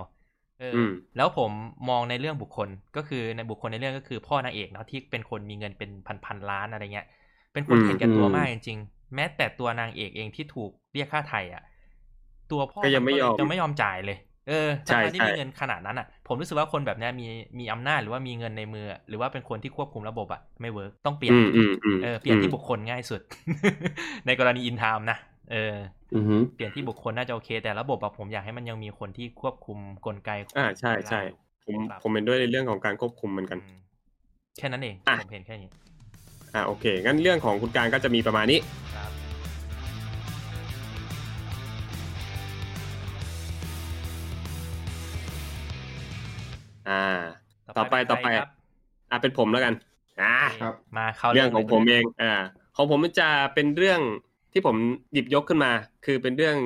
[0.61, 1.53] เอออมแล้วผม
[1.88, 7.07] มองในเรื่องบุคคลก็คือในบุคคลในเรื่องก็คือพ่อนางเอกเนาะที่เป็นคนมีเงินเป็นพันพันๆล้านอะไรเงี้ย
[7.53, 11.62] เป็นคนอืมเห็นแก่ตัวอืมมากจริงๆแม้แต่ตัวนางเอกเองที่ถูกเรียกค่าไถ่อะ
[12.53, 17.27] ตัวพ่อก็ยังไม่ยอมจะไม่ยอมจ่ายเลย เออใช่ทั้งๆที่ใช่มีเงินขนาดนั้นอะ ผมรู้สึกว่าคนแบบเนี้ยมี
[17.59, 23.21] มีอำนาจหรือว่ามีเงินในมือ หรือว่าเป็นคนที่ควบคุมระบบอะไม่ work ต้องเปลี่ยนอืมอืมอืมเออเปลี่ยนที่บุคคลง่ายสุด
[24.27, 25.19] ในกรณีอินไทม์นะ
[25.53, 25.75] เออ
[26.15, 33.79] อือฮึเปลี่ยนที่บุคคลน่าจะโอเค แต่ระบบอะผมอยากให้มันยังมีคนที่ควบคุมกลไกอ่าใช่ใช่เวลาอยู่ผมผมเป็นด้วยในเรื่องของการควบคุมเหมือนกันอืม
[34.59, 35.71] แค่นั้นเองอะผมเห็นแค่นี้
[36.55, 38.59] อ่าโอเค งั้นเรื่องของคุณการก็จะมีประมาณนี้
[38.95, 39.24] ครับ
[46.88, 47.03] อ่า
[47.79, 48.51] ต่อไปต่อไปเป็นใครครับ
[49.11, 49.75] อ่าเป็นผมแล้วกัน
[50.23, 52.33] อ่าครับมาเข้าเรื่องของผมเองเลย อ่า
[52.77, 54.01] ของผมมันจะเป็นเรื่อง
[54.53, 54.77] ที่ผม
[55.12, 55.73] หยิบยกขึ้นมา
[56.05, 56.57] คือเป็นเรื่อง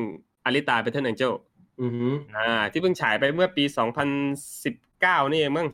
[0.44, 1.32] อลิตาเ e เทอร์ a นเจล
[1.80, 3.64] อือฮึอ่า ที่เพิ่งฉายไปเมื่อปี
[4.48, 5.68] 2019นี่เองมั้ง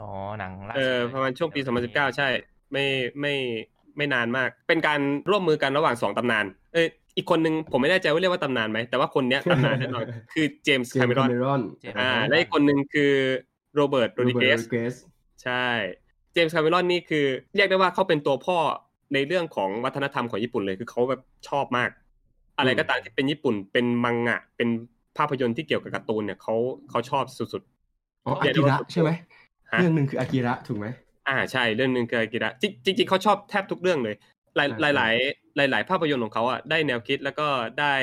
[0.00, 2.28] อ๋อหนังล่าสุดอลยประมาณช่วงปี2019ใช่
[2.72, 2.84] ไม่
[3.20, 3.34] ไม่
[3.96, 5.00] ไม่นานมาก เป็นการ
[5.30, 11.62] ร่วมมือกันระหว่างสองตำนาน เอยอีกคนนึงผมไม่แน่ใจว่าเรียกว่าตำนานไหมแต่ว่าคนเนี้ยตำนานแน่นอนคือเจมส์เจคามเมส์รอนคาเมรอนเจมส์คาเมรอน
[11.98, 13.12] อ่าและอีกคนนึงคือ
[13.76, 14.94] โรเบิร์ตโรดิเกสเกส
[15.44, 15.66] ใช่
[16.32, 18.58] เจมส์คาเมรอนนี่คือ เรียกได้ว่าเขาเป็นตัวพ่อ
[19.14, 21.90] ในเรื่องของวัฒนธรรมของญี่ปุ่นเลยคือเขาแบบชอบมาก
[22.58, 24.68] อะไรก็ตามที่เป็นญี่ปุ่นเป็นมังงะ เป็น
[25.16, 26.54] ภาพยนตร์ที่เกี่ยวกับการ์ตูนเนี่ยเขา
[26.90, 27.62] เขาชอบสุด
[28.24, 29.10] อ๋อเรียกได้ว่าอากิระใช่ไหม
[29.72, 34.14] ฮะเรื่องหนึ่งคืออากิระถูกไหมๆอ่าใช่เรื่องหนึ่งคืออากิระจริงจริงๆเขาชอบแทบทุกเรื่องเลย
[34.56, 35.14] หลายอ่าหลายหลาย
[35.56, 37.48] หลายหลายภาพยนตร์ของเขาอะได้แนวคิดแล้วก็
[37.80, 37.94] ได้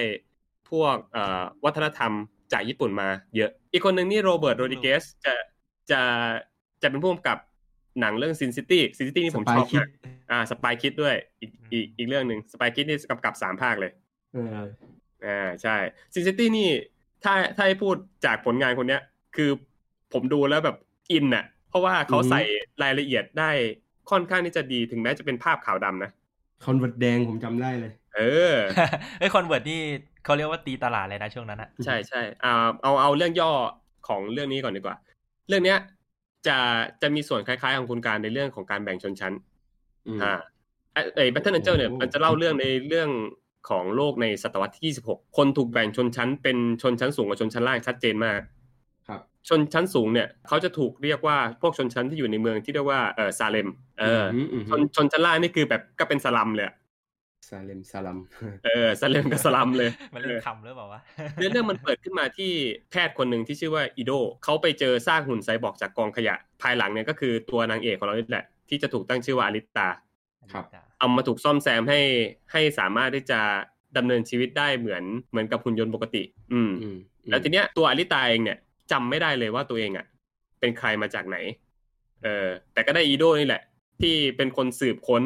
[0.69, 2.11] พวกเอ่อวัฒนธรรม
[2.53, 5.33] จากญี่ปุ่นมาเยอะ อีกคนหนึ่งนี่โรเบิร์ตโรดิเกสจะ
[5.91, 6.01] จะ
[6.81, 7.37] จะเป็นผู้กำกับ
[7.99, 9.89] หนังเรื่อง Sin City Sin City นี่ผมชอบ Spy Kid มาก
[10.31, 13.91] อ่า Spy Kid ด้วยอีกอีกอีกเรื่องหนึ่ง Spy Kid นี่กำกับสามภาคเลย
[14.33, 14.65] เออ
[15.25, 15.75] อ่าใช่
[16.13, 16.69] Sin City นี่
[17.23, 17.95] ถ้าถ้าให้พูด
[18.25, 19.01] จากผลงานคนเนี้ย
[19.35, 19.49] คือ
[20.13, 20.77] ผมดูแล้วแบบ
[21.11, 22.39] อินน่ะเพราะว่าเขาอือฮึใส่
[22.83, 23.51] รายละเอียดได้
[24.09, 26.11] ค่อนข้างที่จะดีถึงแม้จะเป็นภาพขาวดำนะ
[26.65, 28.21] Converse แดงผมจำได้เลย เอ
[28.51, 28.53] อ
[29.19, 29.81] เอ้ย Converse นี่
[30.25, 33.51] เขาเรียกว่าตีตลาดเลยนะช่วงนั้นอะใช่ใช่อ่าเอาเอาเรื่องย่อ
[34.07, 34.95] ของเรื่องนี้ก่อนดีกว่า
[35.47, 35.79] เรื่องเนี้ย
[36.47, 36.57] จะ
[37.01, 39.33] จะมีส่วนคล้ายๆของคุณการในเรื่องของการแบ่งชนชั้น
[40.07, 40.33] อืมอ่า
[40.93, 43.09] ไอ้ไอ้ Battle Angel เนี่ยโอ้มันจะเล่าเรื่องในเรื่อง
[43.69, 48.39] ของโลกในศตวรรษที่ 26 คนถูกแบ่งชนชั้น เป็นชนชั้นสูงกับชนชั้นล่างชัดเจนมาก
[49.07, 56.75] ครับ ชนชั้นสูงเนี่ยเขาจะถูกเรียกว่าพวกชนชั้นที่อยู่ในเมืองที่เรียกว่าเออซาเลมเอออมอืมชนชนชั้นล่างนี่คือแบบก็เป็นสลัมเลยอะ
[57.49, 58.19] ซาเลมซาลัม
[58.65, 60.99] เออซาเลมกับสลัมเลย มันเล่นคำหรือเปล่าวะ
[61.35, 62.51] เรื่องเรื่องมันเปิดขึ้นมาที่
[62.91, 64.11] แพทย์คนหนึ่งที่ชื่อว่าอีโด
[64.43, 69.87] เขาไปเจอซากหุ่นไซบอร์กจากกองขยะ ภายหลังเนี่ยก็คือตัวนางเอกของเรานี่แหละ ที่จะถูกตั้งชื่อว่าอลิตา
[70.53, 70.65] ครับ
[70.99, 72.01] เอามาถูกซ่อมแซมให้
[72.51, 73.39] ให้สามารถที่จะ
[73.97, 76.23] ดำเนินชีวิตได้เหมือนเหมือนกับหุ่นยนต์ปกติ
[76.53, 76.97] อืมอืม
[77.29, 78.57] แล้วทีเนี้ยตัวอลิตาเองเนี่ย
[78.91, 80.05] จำไม่ได้เลยว่าตัวเองอะ
[80.59, 81.37] เป็นใครมาจากไหน
[82.23, 83.61] เออแต่ก็ได้อีโดนี่แหละ
[84.01, 85.23] ที่เป็นคนสืบค้น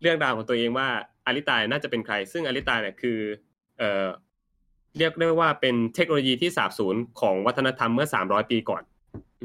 [0.00, 0.88] เรื่องราวของตัวเองว่า
[1.26, 3.18] อลิตาน่าจะเป็นใคร ซึ่งอลิตาเนี่ยคือ
[3.78, 4.06] เออ
[4.98, 8.82] เรียกได้ว่าเป็นเทคโนโลยีที่สาบสูญของวัฒนธรรมเมื่อ300ปีก่อน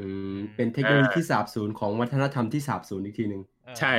[0.04, 3.42] ืมเป็นเทคโนโลยีที่สาบสูญของวัฒนธรรมที่สาบสูญอีกทีหนึ่ง
[3.78, 3.94] ใช่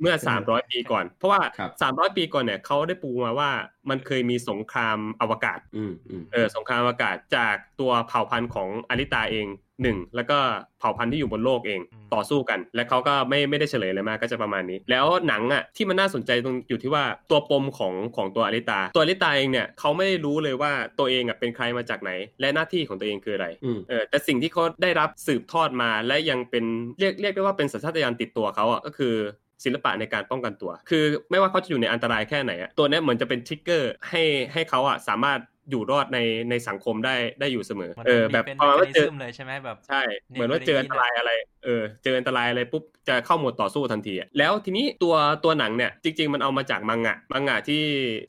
[0.00, 3.50] เมื่อใช่ไหม300ปีก่อน เพราะว่าครับ300ปีก่อนเนี่ยเขาได้ปูมาว่า
[3.90, 9.48] มันเคยมีสงครามอวกาศอืมอืมเออสงครามอากาศจากตัวเผ่าพันธุ์ของอลิตาเอง
[9.82, 10.38] หนึ่งแล้วก็
[10.78, 26.64] เผ่าพันธุ์ที่อยู่บนโลกเองอืมต่อสู้กัน และเขาก็ไม่ไม่ได้เฉลยอะไรมากก็จะประมาณนี้ แล้วหนังอะที่มันน่าสนใจตรงอยู่ที่ว่าตัวปมของของตัวอลิตา ตัวอลิตาเองเนี่ยเขาไม่ได้รู้เลยว่าตัวเองอะเป็นใครมาจากไหน และหน้าที่ของตัวเองคืออะไรอืมเออแต่สิ่งที่เขาได้รับสืบทอดมาและยังเป็น
[26.98, 29.14] เรียกเรียกได้ว่าเป็นสัญชาตญาณติดตัวเขาอะก็คือ
[29.64, 34.22] ศิลปะในการป้องกันตัว คือไม่ว่าเขาจะอยู่ในอันตรายแค่ไหนอะตัวนี้เหมือนจะเป็นทริกเกอร์ให้
[34.52, 35.38] ให้เขาอะสามารถ
[35.70, 36.18] อยู่รอดใน
[36.50, 41.32] ในสังคมได้ได้อยู่เสมอมันเออ แบบเป็นประมาณว่าเจอ mechanism เลยใช่ไหมแบบใช่ เหมือนว่าเจออันตรายอะไร
[41.64, 47.82] เออ เจออันตรายอะไรปุ๊บจะเข้าโหมดต่อสู้ทันทีอะแล้วทีนี้ตัวตัวหนังเนี่ยจริง ๆ มันเอามาจากมังงะมังงะที่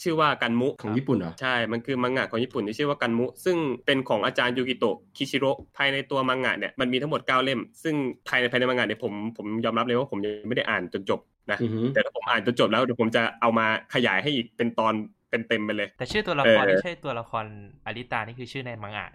[0.04, 7.96] ชื่อว่ากันมุของญี่ปุ่นเหรอใช่มันคือมังงะของญี่ปุ่นที่ชื่อว่ากันมุ ซึ่งเป็นของอาจารย์ยูกิโตะคิชิโร่ภายในตัวมังงะเนี่ยมันมีทั้งหมด9เล่ม ซึ่ง
[8.28, 11.20] ภายในภายในมังงะเนี่ยผมผมยอมรับเลยว่าผมยังไม่ได้อ่านจนจบ
[11.52, 14.94] นะอือหือแต่ถ้าผมอ่านจนจบแล้วเดี๋ยวผมจะเอามาขยายให้อีกเป็นตอน
[15.30, 17.46] เป็นเต็มๆไปเลย แต่ชื่อตัวละครเออที่ใช่ตัวละคร
[17.86, 19.08] อลิตานี่คือชื่อในมังงะ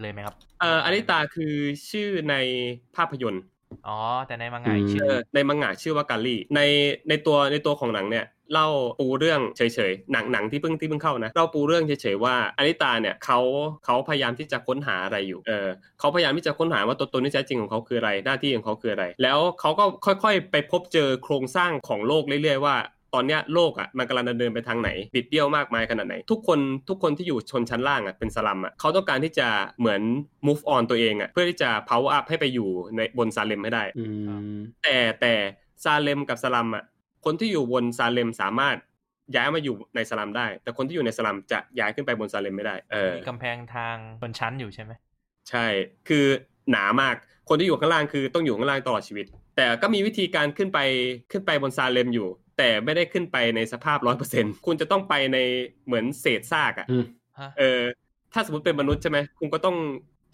[0.00, 1.54] เลยไหมครับเอ่ออริตาคือ
[1.90, 2.34] ชื่อใน
[2.96, 3.44] ภาพยนตร์
[3.88, 6.60] อ๋อแต่ในมังงะอีกชื่อเออในมังงะชื่อว่ากาลี่ใน
[7.08, 8.68] ในตัวในตัวของหนังเนี่ยเล่า
[9.00, 13.40] ปูเรื่องเฉยๆหนังหนังที่เพิ่งที่เพิ่งเข้านะเล่าปูเรื่องเฉยๆว่าอลิตาเนี่ยเขา
[13.84, 22.76] เขาพยายามที่จะค้นหาอะไรอยู่เออเขาพยายามที่จะค้นหาว่าตัวตนที่แท้จริงของเขาคืออะไรหน้าที่ของเขาคืออะไร แล้วเขาก็ค่อยๆ ไปพบเจอโครงสร้างของโลกเรื่อยๆว่า
[23.14, 30.00] ตอนเนี้ยโลกอะมันกำลังดำเนินไปทางไหน บิดเบี้ยวมากมายขนาดไหน ทุกคนทุกคนที่อยู่ชนชั้นล่างอะเป็นสลัมอะเขาต้องการที่จะเหมือน
[30.46, 34.04] move on ตัวเองอะเพื่อที่จะ power up ให้ไปอยู่ในบนซาเลมให้ได้อื
[34.54, 35.34] มแต่แต่
[35.84, 36.84] ซาเลมกับสลัมอะ
[37.24, 38.76] คนที่อยู่บนซาเลมสามารถ
[39.34, 44.92] ย้ายมาอยู่ในสลัมได้ แต่คนที่อยู่ในสลัมจะย้ายขึ้นไปบนซาเลมไม่ได้เออมีกำแพงทางบนชั้นอยู่ใช่ไหม
[45.50, 45.66] ใช่
[46.08, 46.24] คือ
[46.70, 47.16] หนามาก
[47.48, 50.78] คนที่อยู่ข้างล่างคือต้องอยู่ข้างล่างตลอดชีวิต แต่ก็มีวิธีการขึ้นไป
[51.30, 55.38] ขึ้นไปบนซาเลมอยู่ แต่ไม่ได้ขึ้นไปในสภาพร้อยเปอร์เซ็นคุณจะต้องไปใน
[55.86, 57.04] เหมือนเศษซากอะอืม
[57.38, 57.80] ฮะเออ
[58.32, 59.76] ถ้าสมมติเป็นมนุษย์ใช่ไหมคุณก็ต้อง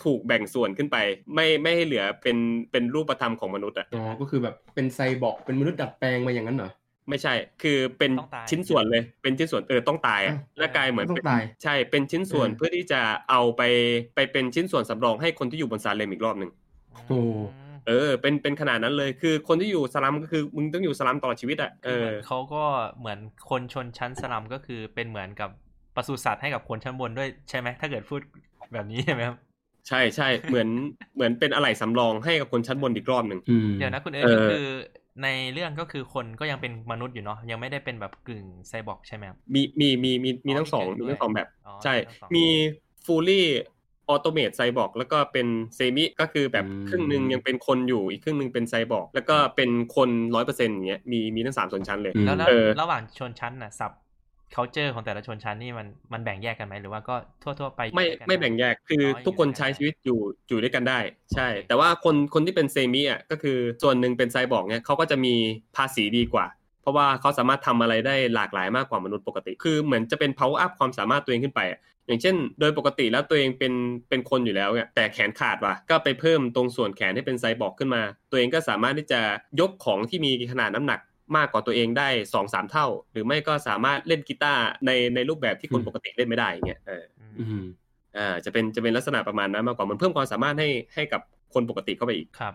[0.05, 0.97] ถูกแบ่งส่วนขึ้นไป
[1.35, 2.37] ไม่ไม่ให้เหลือเป็น
[2.71, 6.71] เป็นรูปธรรมของมนุษย์อะอ๋อก็คือแบบเป็นไซบอร์กเป็นมนุษย์ดัดแปลงมาอย่างนั้นเหรอ
[7.09, 13.63] ไม่ใช่ คือเป็นต้องตายชิ้นส่วนเลย เป็นชิ้นส่วนเออต้องตายอะอ้าวและกลายเหมือนต้องเป็นตายใช่ เป็นชิ้นส่วนเออเพื่อที่จะเอาไป
[14.15, 16.51] ไปเป็นชิ้นส่วนสำรองให้คนที่อยู่บนซาเลมอีกรอบหนึ่ง
[17.07, 17.21] โอ้
[17.62, 22.65] ม เออ เป็นเป็นขนาดนั้นเลยคือคนที่อยู่สลัมก็คือมึงต้องอยู่สลัมตลอดชีวิตอะเอคือเหอมือนเขาก็
[22.99, 23.19] เหมือน
[23.51, 25.51] คนชนชั้นสลัมก็คือเป็นเหมือนกับ
[25.97, 28.21] ปศุสัตว์ให้กับคนชั้นบนด้วยใช่ไหมถ้าเกิดพูด
[28.73, 29.37] แบบนี้ใช่ไหมครับ
[29.89, 30.69] ใช่ใช่เหมือน
[31.15, 34.67] เหมือนเป็นอะไหล่สำรองให้กับคนชั้นบนอีกรอบหนึ่งอืมเดี๋ยวนะคุณเอิร์เอธอคือ
[35.23, 42.25] ในเรื่องก็คือคนก็ยังเป็นมนุษย์อยู่เนาะยังไม่ได้เป็นแบบกึ่งไซบอร์กใช่ไหมครับมีมีมีมีมีอ๋อทั้งสองมีมีเกิดด้วยทั้งสองแบบอ๋อใช่ทั้งส
[44.29, 53.93] องมี fully automate ไซบอร์กแล้วก็เป็น semi ก็คือแบบอืมครึ่งหนึ่งยังเป็นคนอยู่อีกครึ่งหนึ่งเป็นไซบอร์กแล้วก็เป็นคนร้อยเปอร์เซ็นต์อย่างเงี้ยมีมีทั้งสามชนชั้นเลยแล้วแล้วเออระหว่างชนชั้นน่ะสับ
[54.57, 60.99] culture ของแต่ละชนชั้นนี่มันมันแบ่งแยกกันไหมหรือว่าก็ทั่วทั่วๆไปอยู่ไม่ด้วยกันไม่แบ่งแยกคือออทุกคนอยู่ด้วยกันใช้ชีวิตอยู่อยู่ด้วยกันได้
[61.35, 65.35] ใช่โอเคแต่ว่าคนคนที่เป็น semi อะก็คือส่วนหนึ่งเป็นไซบอร์กเนี่ยเขาก็จะมี
[65.77, 66.47] ภาษีดีกว่า
[66.83, 71.63] เพราะว่าเขาสามารถทำอะไรได้หลากหลายมากกว่ามนุษย์ปกติ คือเหมือนจะเป็น power up ความสามารถตัวเองขึ้นไป
[72.07, 73.73] อย่างเช่น โดยปกติแล้วตัวเองเป็น
[74.09, 79.21] เป็นคนอยู่แล้วเนี่ยแต่แขนขาดว่ะ ก็ไปเพิ่มตรงส่วนแขนให้เป็นไซบอร์กขึ้นมา ตัวเองก็สามารถที่จะ
[79.61, 81.01] ยกของที่มีขนาดน้ำหนัก
[81.37, 87.05] มากกว่าตัวเองได้2อสามเท่า หรือไม่ก็สามารถเล่นกีตาร์ในในรูปแบบที่คนปกติเล่นไม่ได้อย่างเงี้ยเออ
[87.41, 87.65] อืม
[88.17, 91.21] อ่าจะเป็นจะเป็นลักษณะประมาณนั้นมากกว่ามันเพิ่มความสามารถให้ให้กับ
[91.55, 92.55] คนปกติเข้าไปอีกครับ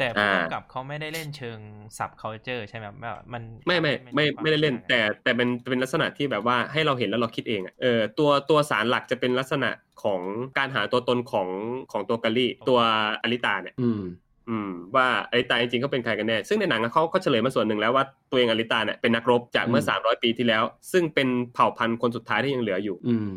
[0.00, 1.58] แต่อ่าผู้กำกับเขาไม่ได้เล่นเชิง
[1.98, 9.70] สับ culture ใช่ไหมครับแบบมันไม่ไม่ไม่ไม่ได้เล่นความแต่แต่เป็นเป็นลักษณะที่แบบว่าให้เราเห็นแล้วเราคิดเองอะเออตัวตัวสารหลักจะเป็นลักษณะ
[10.02, 10.20] ของ
[10.58, 11.48] การหาตัวตนของ
[11.92, 12.80] ของตัวกาลี่ตัว
[13.22, 14.02] อลิตาเนี่ย อืม
[14.50, 23.34] อืมว่าอลิตาจริงๆเขาเป็นใครกันแน่ ซึ่งในหนังอะเขาเขาเฉลยมาส่วนหนึ่งแล้วว่าตัวเองอลิตาเนี่ยเป็นนักรบจากเมื่ออืม300 ปีที่แล้ว ซึ่งเป็นเผ่าพันธุ์คนสุดท้ายที่ยังเหลืออยู่ อืมอืม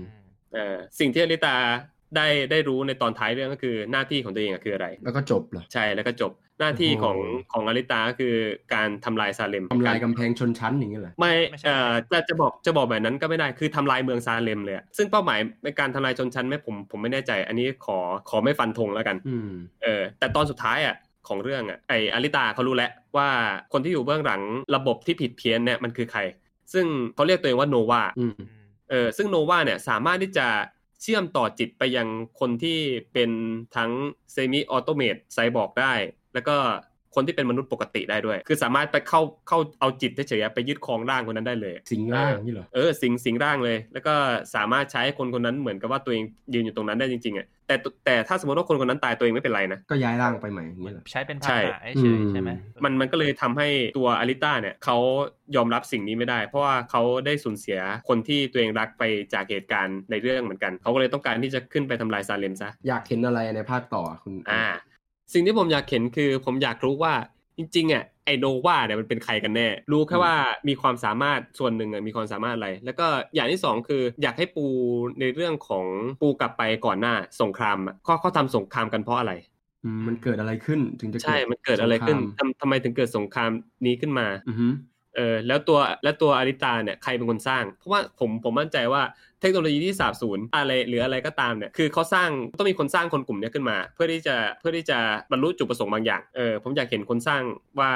[0.54, 1.56] เออสิ่งที่อลิตา
[2.18, 6.32] ได้ได้รู้ในตอนท้ายเรื่องก็คือหน้าที่ของตัวเองอะคืออะไร แล้วก็จบเหรอใช่แล้วก็จบ
[6.64, 8.36] หน้าที่ของโอ้โหของอลิตาก็คือ
[8.74, 17.98] การทำลายซาเลมทำลายกรกำแพงชนชั้นอย่างเงี้ยเหรอไม่ไม่ใช่เอ่อจะจะบอกจะบอกแบบนั้นก็ไม่ได้คือทำลายเมืองซาเลมเลยอะซึ่งเป้าหมายในการทำลายชนชั้นไหมผมผมไม่แน่ใจ อันนี้ขอ
[18.30, 19.50] ขอไม่ฟันธงแล้วกันอืม
[19.84, 20.96] เออแต่ตอนสุดท้ายอะ
[21.28, 23.30] ของเรื่องอะไออาริตาเขารู้แล้วว่า
[23.74, 24.42] คนที่อยู่เบื้องหลัง
[24.76, 26.22] ระบบที่ผิดเพี้ยนเนี่ยมันคือใคร
[26.74, 28.50] ซึ่งเขาเรียกตัวเองว่าโนวาอืมอืม
[28.90, 30.48] เออซึ่งโนวาเนี่ยสามารถที่จะ
[31.02, 32.08] เชื่อมต่อจิตไปยัง
[32.40, 32.80] คนที่
[33.14, 33.32] เป็น
[33.76, 33.92] ทั้ง
[34.32, 35.94] semi automate ไซบอร์กได้
[36.34, 36.56] แล้วก็
[37.16, 44.14] คนที่เป็นมนุษย์ปกติได้ด้วย คือสามารถไปเข้าเข้าเอาจิตเฉยๆไปยึดครองร่างคนนั้นได้เลย สิงร่างนี่เหรอ เออ สิงสิงร่างเลย แล้วก็
[44.56, 53.68] สามารถใช้ให้คนคนนั้นเหมือนกับว่าตัวเองยืนอยู่ตรงนั้นได้จริงๆอะ แต่ตแต่ถ้าสมมติว่าคนคนนั้นตายตัวเองไม่เป็นไรนะ ก็ย้ายร่างไปใหม่อย่างเงี้ยเหรอใช้เป็นใช่ภาษาเฉยๆใช่ไหมอืมมันมันก็เลยทำให้
[53.98, 54.98] ตัวอาริต้าเนี่ยเขา
[55.56, 64.66] ยอมรับสิ่งนี้ไม่ได้ เพราะว่าเขาได้สูญเสียคนที่ตัวเองรักไปจากเหตุการณ์ในเรื่องเหมือนกัน เขาก็เลยต้องการที่จะขึ้นไปทำลายซาเลมซะ อยากเห็นอะไรในภาคต่อคุณ อ่า
[65.34, 67.14] สิ่งที่ผมอยากเห็นคือ ผมอยากรู้ว่า
[67.58, 70.34] จริงๆอะไอโนวาเนี่ยมันเป็นใครกันแน่ รู้แค่ว่า
[70.68, 74.66] มีความสามารถส่วนหนึ่งอะมีความสามารถอะไร แล้วก็อย่างที่สองคืออยากให้ปู
[75.20, 75.86] ในเรื่องของ
[76.22, 79.34] ปูกลับไปก่อนหน้าสงครามอะเขาเขาทำสงครามกันเพราะอะไร
[79.84, 83.52] อืมมันเกิดอะไรขึ้นถึงจะใช่มันเกิดอะไรขึ้นสงครามทำทำไมถึงเกิดสงคราม
[83.86, 84.68] นี้ขึ้นมาอือฮึ
[85.16, 89.02] เออแล้วตัวแล้วตัวอาริตาเนี่ยใครเป็นคนสร้าง เพราะว่าผมผมมั่นใจว่า
[89.44, 95.00] เทคโนโลยีที่สาบสูญอะไรหรืออะไรก็ตามเนี่ยคือเขาสร้างต้องมีคนสร้างคนกลุ่มเนี้ยขึ้นมา เพื่อที่จะเพื่อที่จะ
[95.32, 97.42] บรรลุจุดประสงค์บางอย่างเออผมอยากเห็นคนสร้าง
[97.80, 97.92] ว่า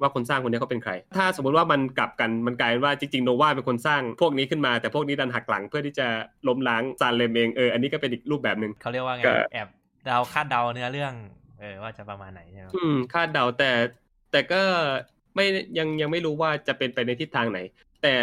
[0.00, 6.06] ว่าคนสร้างคนเนี้ยเขาเป็นใคร ถ้าสมมติว่ามันกลับกัน มันกลายเป็นว่าจริงๆ โนวาเป็นคนสร้างพวกนี้ขึ้นมา แต่พวกนี้ดันหักหลังเพื่อที่จะ
[6.48, 9.68] ล้มล้างซาเลมเอง เออ อันนี้ก็เป็นอีกรูปแบบหนึ่ง เขาเรียกว่าไงก็แอบ
[10.04, 11.14] เดาคาดเดาเนื้อเรื่อง
[11.60, 13.70] เออ ว่าจะประมาณไหนใช่ไหมอืม คาดเดาแต่
[14.32, 14.62] แต่ก็
[15.34, 15.46] ไม่
[15.78, 17.58] ยังยังไม่รู้ว่าจะเป็นไปในทิศทางไหน
[18.02, 18.14] แต่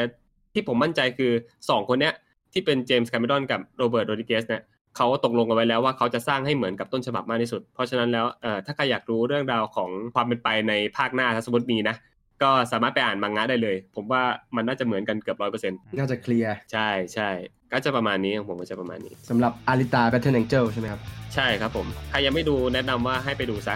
[0.54, 1.32] ที่ผมมั่นใจคือ
[1.70, 2.14] สองคนเนี้ย
[2.54, 4.62] ที่เป็นเจมส์แคมเมรอนกับโรเบิร์ตโรดิเกสเนี่ย
[4.98, 11.96] เขาตกลงกันไว้แล้วว่าเขาจะสร้างให้เหมือนกับต้นฉบับมากที่สุด เพราะฉะนั้นแล้วเอ่อถ้าใครอยากรู้เรื่องราวของความเป็นไปในภาคหน้าถ้าสมมติมีนะ
[12.44, 14.22] ก็สามารถไปอ่านมังงะได้เลย ผมว่า
[14.56, 17.30] มันน่าจะเหมือนกันเกือบร้อยเปอร์เซ็นต์น่าจะเคลียร์ ใช่ใช่
[17.72, 21.02] ก็จะประมาณนี้ของผมก็จะประมาณนี้สำหรับอาริตา Battle Angel ใช่ไหมครับ
[21.36, 23.76] ใช่ครับผม ใครยังไม่ดูแนะนำว่าให้ไปดูซะ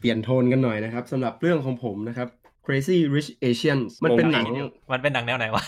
[0.00, 2.28] เปลี่ยนโทนกันหน่อยนะครับสำหรับเรื่องของผมนะครับ
[2.68, 4.46] Crazy Rich Asians มันเป็นหนัง
[4.92, 5.64] มันเป็นหนังแนวไหนวะ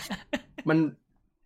[0.68, 0.78] มัน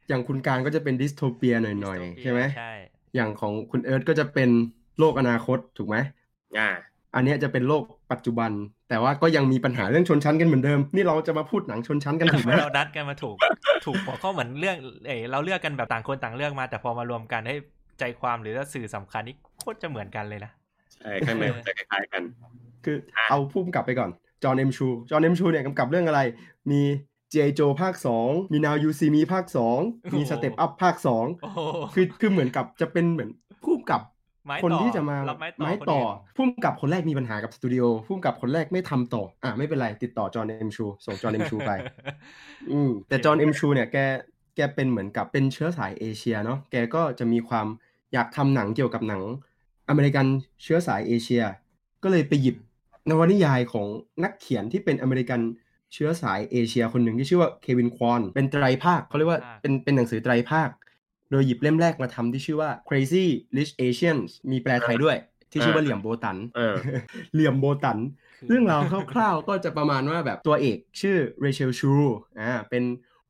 [0.09, 2.73] อย่างคุณการก็จะเป็นดิสโทเปียหน่อยๆ ใช่ไหมใช่
[3.15, 4.51] อย่างของคุณเอิร์ธก็จะเป็น
[4.99, 5.97] โลกอนาคตถูกไหม
[6.59, 6.71] อ่า
[7.15, 8.51] อันเนี้ยจะเป็นโลกปัจจุบัน
[8.89, 13.37] แต่ว่าก็ยังมีปัญหาเรื่องชนชั้นกันเหมือนเดิม นี่เราจะมาพูดหนังชนชั้นกันถูกไหมเรานัดกันมาถูก
[13.85, 17.55] ถูกหัวข้อเหมือนเรื่องเอยเราเลือกกันแบบต่างคนต่างเลือกมา แต่พอมารวมกันให้
[17.99, 20.51] ใจความหรือว่าสื่อสำคัญนี่โคตรจะเหมือนกันเลยนะ
[20.95, 22.23] ใช่ข้างในมันจะคล้ายๆกัน
[22.85, 22.97] คือ
[23.31, 24.11] เอาพุ่มกลับไปก่อน
[24.45, 26.21] จอห์นเอ็มชู จอห์นเอ็มชูเนี่ยกำกับเรื่องอะไร
[26.71, 26.83] มี
[27.31, 27.37] G.I.
[27.55, 29.45] Joe ภาค 2 มี Now You See Me ภาค
[29.79, 30.95] 2 มี Step Up ภาค
[31.43, 33.31] โอ้โห2คือคือเหมือนกับจะเป็นเหมือน
[33.65, 34.03] ผู้กำกับ
[34.47, 41.71] ไม้คนต่อที่จะมารับไม้ต่อไม้คนต่ออื่นผู้กำกับคนแรกมีปัญหากับสตูดิโอผู้กำกับคนแรกไม่ทำต่อ อะไม่เป็นไร ติดต่อจอห์นเอ็มชู ส่งจอห์นเอ็มชูไป
[42.71, 43.97] อืมแต่จอห์นเอ็มชูเนี่ยแก
[44.57, 47.67] แกเป็นเหมือนกับเป็นเชื้อสายเอเชียเนาะแกก็จะมีความ
[48.13, 49.23] อยากทำหนังเกี่ยวกับหนัง
[49.89, 50.27] อเมริกัน
[50.63, 51.43] เชื้อสายเอเชีย
[52.03, 52.57] ก็เลยไปหยิบ
[53.11, 53.87] นวนิยายของ
[54.25, 55.41] นักเขียนที่เป็นอเมริกัน
[55.93, 60.69] เชื้อสายเอเชียคนหนึ่งที่ชื่อว่าเควินควอนเป็นไตรภาคเขาเรียกว่าเป็นเป็นหนังสือไตรภาค
[61.31, 63.25] โดยหยิบเล่มแรกมาทำที่ชื่อว่า Crazy
[63.57, 65.17] Rich Asians มีแปลไทยด้วย
[65.51, 66.75] ที่ชื่อว่าเหลี่ยมโบตั๋นเออ
[67.35, 67.99] เหลี่ยมโบตั๋น
[68.39, 68.81] คือเรื่องราว
[69.13, 71.93] คร่าวๆก็จะประมาณว่าแบบตัวเอกชื่อเรเชลชู
[72.41, 72.83] อ่าเป็น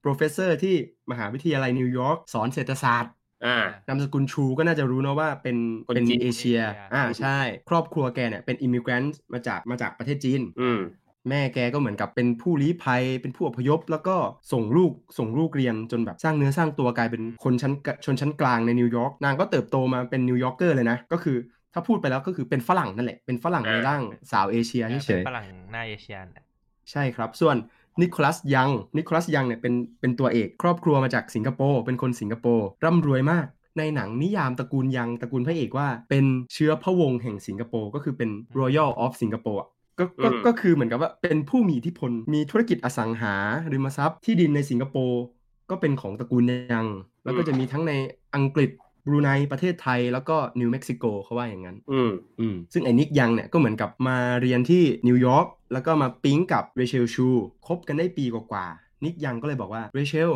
[0.04, 0.74] professor ที่
[1.10, 3.12] มหาวิทยาลัยนิวยอร์กสอนเศรษฐศาสตร์
[3.46, 7.38] อ่านามสกุลชูก็น่าจะรู้นะว่าเป็นคนเป็นจีนเอเชียเอเชีย อ่าใช่
[7.70, 10.80] ครอบครัวแกเนี่ยเป็น immigrant มาจากมาจากประเทศจีน อืม
[11.28, 14.16] แม่แกก็เหมือนกับเป็นผู้ลี้ภัย เป็นผู้อพยพ แล้วก็
[14.52, 17.72] ส่งลูกส่งลูกเรียนจนแบบสร้างเนื้อสร้างตัวกลายเป็นคนชั้น
[18.04, 21.36] ชนชั้นกลางในนิวยอร์กนางก็เติบโตมาเป็น New Yorker เลยนะก็คือ
[21.72, 24.02] ถ้าพูดไปแล้วก็คือเป็นฝรั่งนั่นแหละเป็นฝรั่งในร่าง
[24.32, 27.56] สาวเอเชียเออเฉเป็นยฝรั่งหน้าเอเชียนๆใช่ครับส่วน
[28.02, 33.46] นิโคลัสยังนิโคลัสยังเนี่ยเป็นเป็นตัวเอก ครอบครัวมาจากสิงคโปร์เป็นคนสิงคโปร์ร่ำรวยมาก
[33.78, 38.30] ในหนังนิยามตระกูลยังตระกูลพระเอกว่า เป็นเชื้อพระวงศ์แห่งสิงคโปร์ก็คือเป็น
[38.60, 43.34] Royal of Singapore อะก็ก็อืมก็คือเหมือนกับว่าเป็นผู้มีอิทธิพลมีธุรกิจอสังหา
[43.72, 45.22] ริมทรัพย์ที่ดินในสิงคโปร์
[45.70, 46.86] ก็เป็นของตระกูลยัง
[47.24, 47.92] แล้วก็จะมีทั้งใน
[48.36, 48.70] อังกฤษ
[49.06, 57.26] บรูไนประเทศไทยแล้วก็นิวเม็กซิโกเขาว่าอย่างนั้น อืมอืมซึ่งไอ้นิกยังเนี่ยก็เหมือนกับมาเรียนที่นิวยอร์ก แล้วก็มาปิ๊งกับเรเชลชู
[57.66, 60.30] คบกันได้ปีกว่าๆนิกยังก็เลยบอกว่าเรเชล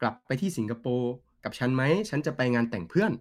[0.00, 1.12] กลับไปที่สิงคโปร์
[1.44, 3.12] กับฉันไหม ฉันจะไปงานแต่งเพื่อน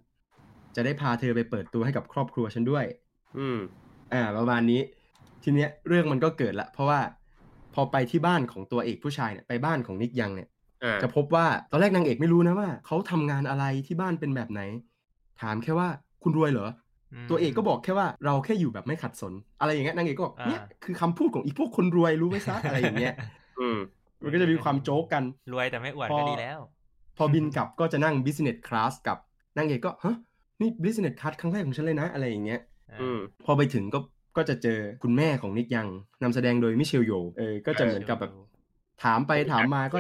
[0.75, 2.86] จะได้พาเธอไปเปิดตัวให้กับครอบครัวฉันด้วย
[3.38, 3.59] อืม
[4.13, 4.81] อ่า ประมาณนี้
[5.43, 6.99] ทีเนี้ยเรื่องมันก็เกิดละ เพราะว่า
[7.73, 10.49] พอไปที่บ้านของตัวเอกผู้ชายเนี่ย ไปบ้านของนิกยังเนี่ย
[10.83, 14.62] อ่าจะพบว่าตอนแรกนางเอกไม่รู้นะว่าเขาทำงานอะไรที่บ้านเป็นแบบไหน
[15.41, 15.88] ถามแค่ว่า
[16.23, 16.69] คุณรวยเหรอม
[17.30, 23.13] ตัวเอกก็บอกแค่ว่าเราแค่อยู่แบบไม่ขัดสน อะไรอย่างเงี้ยนางเอกก็บอกอ่าเนี่ยคือคำพูดของอีพวกคนรวยรู้ไหมซะอะไรอย่างเงี้ย
[23.60, 23.78] อืม
[24.23, 25.23] มันก็จะมีความโจ๊กกัน
[25.54, 26.60] รวยแต่ไม่อวดพอก็ดีแล้ว
[27.17, 29.17] พอบินกลับก็จะนั่ง business class กับ
[29.58, 30.15] นางเอกก็ฮะ
[30.62, 32.60] นี่ business class ครั้งแรกของฉันเลยนะอะไรอย่างเงี้ย
[33.02, 33.99] อืมพอไปถึงก็
[34.38, 35.88] ก็จะเจอคุณแม่ของนิกยัง
[36.23, 38.32] นำแสดงโดยมิเชลโยเออก็จะเหมือนกับแบบ
[39.04, 39.97] ถามไปถามมาก็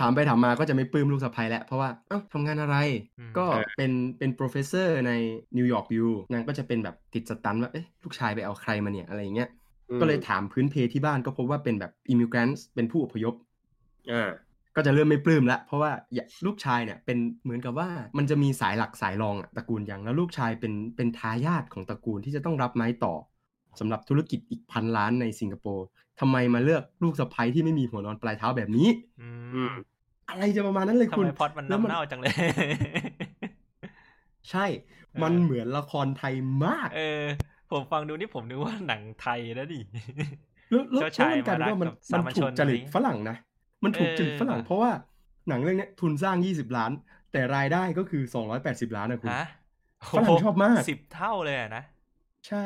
[0.00, 2.76] ถามไปถามมาก็จะไม่ปลื้มลูกสะใภ้แล้ว เพราะว่า เอ้าทำงานอะไร
[3.18, 5.12] อืมก็เป็นเป็น professor ใน
[5.56, 9.48] นิวยอร์กยูนางก็จะเป็นแบบติดสตันว่าเอ๊ะลูกชายไปเอาใครมาเนี่ยอะไรอย่างเงี้ย
[9.90, 13.34] อืมก็เลยถามพื้นเพที่บ้านก็พบว่าเป็นแบบ immigrants เป็นผู้อพยพ
[14.12, 14.30] อ่า
[14.76, 23.14] ก็จะเริ่มไม่ปลื้มละเพราะว่าอย่าลูกชายเนี่ยเป็นเหมือนกับว่ามันจะมีสายหลักสายรองอะตระกูลยังแล้วลูกชายเป็นเป็นทายาทของตระกูลที่จะต้องรับไม้ต่อ
[23.80, 25.86] สำหรับธุรกิจอีกพันล้านในสิงคโปร์
[26.20, 28.88] ทำไมมาเลือกลูกสะใภ้ที่ไม่มีหัวนอนปลายเท้าแบบนี้
[29.20, 29.72] อือืมม
[30.28, 32.32] อะไรจะประมาณนั้นเลยทำคุณไมพล็อดมันแล้วน้ำเน่าจังเลย
[34.50, 34.66] ใช่
[35.22, 37.24] มันเหมือนละครไทยมาก เออ
[37.70, 39.80] ผมฟังดูนี่ผมนึกว่าหนังไทยแล้วดิ
[40.70, 43.36] แล้วแล้วเจ้าชายแล้วมันกลายเป็นว่ามันมารักกับมันสามัญถูชกนจริตอะไรฝรั่งนะ
[43.84, 44.90] มันถูกจริตเออฝรั่งว่ะเพราะว่า
[45.48, 46.92] หนังเรื่องเนี้ยทุนสร้าง20ล้าน
[47.32, 48.22] แต่รายได้ก็คือ
[48.60, 49.46] 280ล้านนะคุณฮะ
[50.16, 51.82] ฝรั่งชอบมากสิบเท่าเลยอะนะ
[52.48, 52.64] ใช่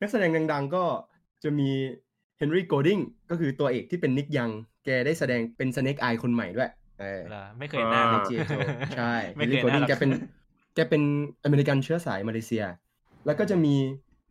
[0.00, 0.84] นักแสดงดัง ๆ ก็
[1.42, 1.70] จะมี
[2.38, 2.98] เฮนรี่โกดิง
[3.30, 4.50] ก็คือตัวเอกที่เป็นนิกยัง
[4.84, 6.70] แกได้แสดงเป็นสเน็กไอคนใหม่ด้วย
[7.00, 8.52] เออเหรอไม่เคยเห็นหน้าอ่าเลในยเจโจ
[8.96, 10.10] ใช่ไม่เฮนเคยรี่โกเห็นหดิงน้าหรอกแกเป็น
[10.74, 11.02] แกเป็น
[11.44, 12.64] อเมริกันเชื้อสายมาเลเซีย
[13.26, 13.74] แล้วก็จะมี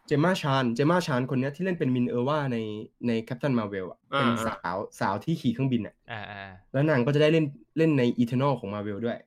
[0.07, 2.57] เจมมาชาน เจมมาชานคนเนี้ยที่เล่นเป็นมินเออร์ว่าใน
[3.07, 7.45] ในแคปตันมาเวลอะ เป็นอ่าสาวสาวที่ขี่เครื่องบินอะอ่าอ่าแล้วนางก็จะได้เล่น
[7.77, 9.17] เล่นในอีเทอร์นอลของมาเวลด้วย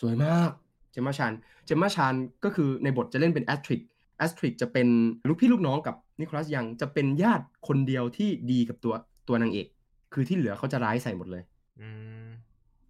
[0.00, 0.50] สวยมาก
[0.92, 1.32] เจมมาชาน
[1.66, 3.80] เจมมาชานก็คือในบทจะเล่นเป็นแอสทริก
[4.18, 4.88] แอสทริกจะเป็น
[5.28, 8.94] ลูกพี่ลูกน้องกับนิโคลัสยังจะเป็นญาติคนเดียวที่ดีกับตัว
[9.28, 9.66] ตัวนางเอก
[10.12, 11.42] คือที่เหลือเขาจะร้ายใส่หมดเลย
[11.80, 11.88] อื
[12.24, 12.28] ม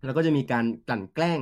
[0.05, 1.41] แล้วก็จะมีการกลั่นแกล้ง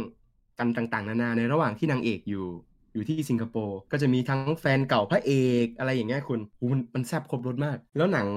[0.59, 2.47] กันต่าง ๆ นานาในระหว่างที่นางเอกอยู่
[2.95, 5.33] อยู่ที่สิงคโปร์ก็จะมีทั้งแฟนเก่าพระเอ
[5.65, 8.29] กอะไรอย่างเงี้ยคุณโหมันมันแซ่บครบรสมาก แล้วหนัง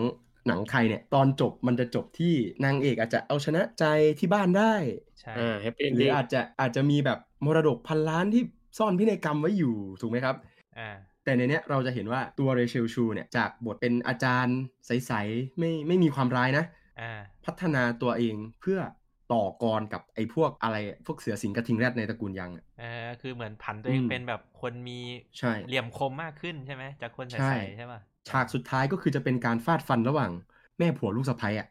[0.47, 2.33] หนังไทยเนี่ย ตอนจบมันจะจบที่
[2.65, 3.85] นางเอกอาจจะเอาชนะใจ
[4.19, 4.73] ที่บ้านได้
[5.19, 8.43] ใช่อ่าแฮปปี้หรืออาจจะอาจจะมีแบบมรดกพันล้านที่
[8.77, 10.35] ซ่อนพินัยกรรมไว้อยู่ถูกไหมครับ
[10.77, 10.89] อ่า
[11.23, 16.65] แต่ในเนี้ยเราจะเห็นว่าตัวเรเชลชูเนี่ยจากบทเป็นอาจารย์ใสๆไม่ไม่มีความร้ายนะ
[17.01, 17.11] อ่า
[17.45, 18.79] พัฒนาตัวเองเพื่อ
[19.33, 24.99] ต่อกรกับไอ้พวกอะไรพวกเสือสิงกระทิงแรดในตระกูลยังอะเออคือเหมือนผันตัวเองอืมเป็นแบบคนมี
[25.39, 30.31] ใช่เหลี่ยมคมมากขึ้นใช่ไหมจากคนใใช่สๆใช่ป่ะฉากสุดท้ายก็คือจะเป็นการฟาดฟันระหว่าง
[30.77, 31.67] แม่ผัวลูกสะใภ้อะ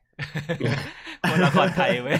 [1.28, 2.18] คนละครไทยเว้ย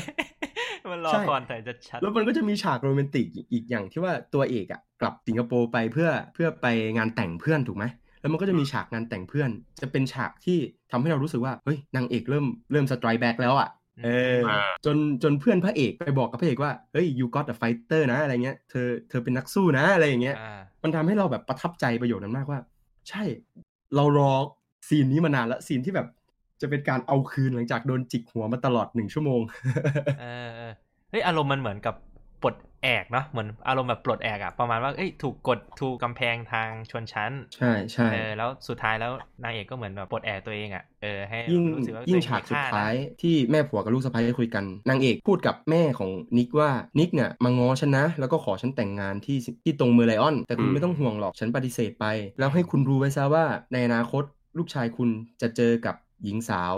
[0.93, 7.85] มันละใช่ครไทยจะชัด แล้วมันก็จะมีฉากโรแมนติกอีกอย่างที่ว่าตัวเอกอะกลับสิงคโปร์ไปเพื่อเพื่อไปงานแต่งเพื่อนถูกไหม
[8.21, 9.51] แล้วมันก็จะมีฉากงานแต่งเพื่อน
[9.83, 10.59] จะเป็นฉากที่
[10.91, 13.69] ทำให้เรารู้สึกว่าเฮ้ยนางเอกเริ่มเริ่ม strike back แล้วอะ
[14.05, 22.59] เอออ่าจนจนเพื่อนพระเอกไปบอกกับพระเอกว่าเฮ้ย you got a fighter นะอะไรเงี้ยเธอเธอเป็นนักสู้นะอะไรอย่างเงี้ยอ่ามันทำให้เราแบบประทับใจประโยคนั้นมากว่า
[23.09, 23.23] ใช่
[23.97, 24.33] เรารอ
[24.89, 26.09] ซีนนี้มานานแล้วซีนที่แบบ
[26.62, 29.40] จะเป็นการเอาคืนหลังจากโดนจิกหัวมาตลอดหนึ่งชั่วโมง
[30.18, 30.72] เออเออ
[31.11, 31.94] เฮ้ยอารมณ์มันเหมือนกับ
[32.42, 39.12] ปลดแอกเนาะเหมือนอารมณ์แบบปลดแอกอะประมาณว่าเอ้ยถูกกดถูกกำแพงทางชนชั้น ใช่ใช่เออแล้วสุดท้ายแล้ว
[39.44, 52.06] นางเอกก็เหมือนแบบปลดแอกตัวเองอะเออให้ยิ่งรู้สึกว่ายิ่งตัวเอฉากสุดมีค่ท้ายนะที่แม่ผัวกับลูกสะใภ้คุยกันนางเอกพูดกับแม่ของนิกว่านิกเนี่ยมาง้อฉันนะ แล้วก็ขอฉันแต่งงานที่ที่ตรงเมอร์ไลออน แต่คุณอืมไม่ต้องห่วงหรอกฉันปฏิเสธไป
[52.38, 54.23] แล้วให้คุณรู้ไว้ซะว่าในอนาคต
[54.58, 55.08] ลูกชายคุณ
[55.42, 55.94] จะเจอกับ
[56.25, 56.75] หญิงสาว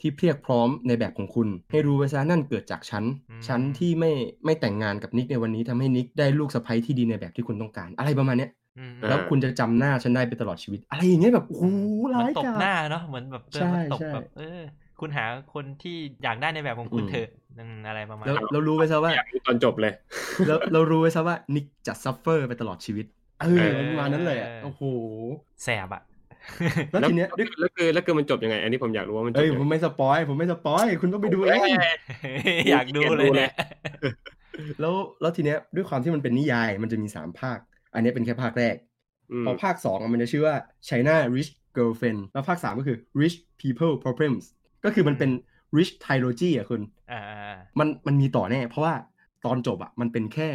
[0.00, 4.10] ที่เพรียกพร้อมในแบบของคุณ ให้รู้ไว้ซะนั่นเกิดจากฉันอืมฉันที่ไม่
[4.44, 11.66] ไม่แต่งงานกับนิกในวันนี้ทำให้นิกได้ลูกสะใภ้ที่ดีในแบบที่คุณต้องการ อะไรประมาณเนี้ยอืมแล้วคุณจะจำหน้าฉันได้ไปตลอดชีวิต อะไรอย่างเงี้ยแบบโอ้โห
[12.12, 14.60] เหมืร้าอนยตบกาจหน้าเนาะเหมือนแบบเดินใช่มาตบใช่แบบเออ
[15.00, 15.24] คุณหา
[15.54, 17.28] คนที่อยากได้ในแบบของคุณอืมเถอะ
[17.58, 19.92] อืมอะไรประมาณแล้วนั้นเรารู้ไว้ซะว่าอยากดูตอนจบเลย
[20.46, 23.06] แล้วเรารู้ไว้ซะว่า Nick จะ suffer ไปตลอดชีวิต
[23.38, 24.82] เออมันประมาณนั้นเลยอะโอ้โห
[25.62, 26.02] แสบอะ
[26.90, 31.72] แล้วทีเนี้ยแล้วแล้วคือแล้วคือมันจบยังไง อันนี้ผมอยากรู้ว่ามันจบเอ้ยยังผมไงไม่ spoil ผมไม่ spoil คุณต้องไปดูเองเอ้ย
[32.72, 33.52] อยากดูเลยเนี่ย
[34.80, 37.58] แล้วแล้วทีเนี้ยด้วยความที่มันเป็นนิยายมันจะมีสามภาค
[37.94, 38.76] อันนี้เป็นแค่ภาคแรก
[39.44, 40.56] มพอภาคสองอะมันจะชื่อว่า
[40.88, 44.44] China Rich Girlfriend แล้วภาคสามก็คือ Rich People Problems
[44.84, 45.30] ก็คือมันเป็น
[45.76, 46.80] Rich Trilogy อะคุณ
[47.12, 47.20] อ่า
[47.78, 48.94] มันมันมีต่อแน่ เพราะว่า
[49.44, 50.48] ตอนจบอะมันเป็นแค่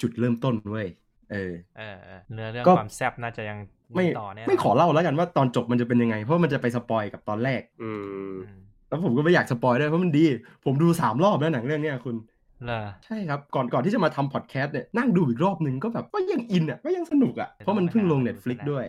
[0.00, 0.88] จุดเริ่มต้นเว้ย
[1.32, 3.58] เออเออเออเนื้อเรื่องก็ความแซบน่าจะยัง
[3.96, 10.24] ไม่ต่อแน่นนไม่ขอเล่าแล้วกันว่าตอนจบมันจะเป็นยังไง เพราะมันจะไป spoil กับตอนแรกอืมอืมแล้วผมก็ไม่อยาก spoil ด้วยเพราะมันดี
[10.64, 12.16] ผมดูสามรอบแล้วหนังเรื่องเนี้ยคุณ
[12.64, 18.84] เหรอใช่ครับก่อนก่อนที่จะมาทำพอดแคสต์เนี่ยนั่งดูอีกรอบนึงก็แบบก็ยังอินอะก็ยังสนุกอะเพราะมันเพิ่งลง Netflix ด้วย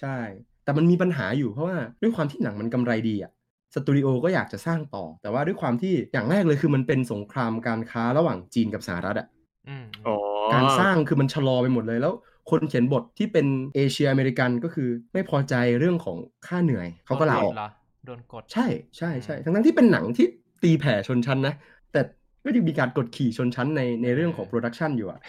[0.00, 0.16] ใช่
[0.64, 3.30] แต่มันมีปัญหาอยู่เพราะว่าด้วยความที่หนังมันกำไรดีอะ
[3.74, 9.26] สตูดิโอก็อยากจะสร้างต่อ แต่ว่าด้วยความที่อย่างแรกเลยคือมันเป็นสงครามการค้าระหว่างจีนกับสหรัฐอะ
[9.68, 10.16] อืมอ๋อ
[10.54, 12.12] การสร้างคือมันชะลอไปหมดเลยแล้ว
[12.50, 16.16] คนเขียนบทที่เป็นเอเชียอเมริกันก็คือไม่พอใจเรื่องของ
[16.46, 17.64] ค่าเหนื่อยเขาก็ลาออกโดนดเหร
[18.06, 18.66] โดนกดใช่
[18.98, 20.26] ใช่ใช่ทั้งทั้งๆที่เป็นหนังที่
[20.62, 21.54] ตีแผ่ชนชั้นนะ
[21.92, 22.00] แต่
[22.44, 25.20] ก็ยังมีการกดขี่ชนชั้นในในเรื่องของโปรดักชันอยู่อะ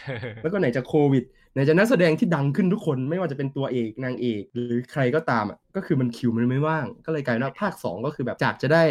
[0.44, 8.84] แล้วก็ไหนจะโควิดไหนจะนักแสดงที่ดังขึ้นทุกคนไม่ว่าจะเป็นตัวเอกนางเอก หรือใครก็ตามอะก็คือมันคิวมันไม่ว่าง ก็เลยกลายเป็นว่าภาค 2 ก็คือแบบจากจะได้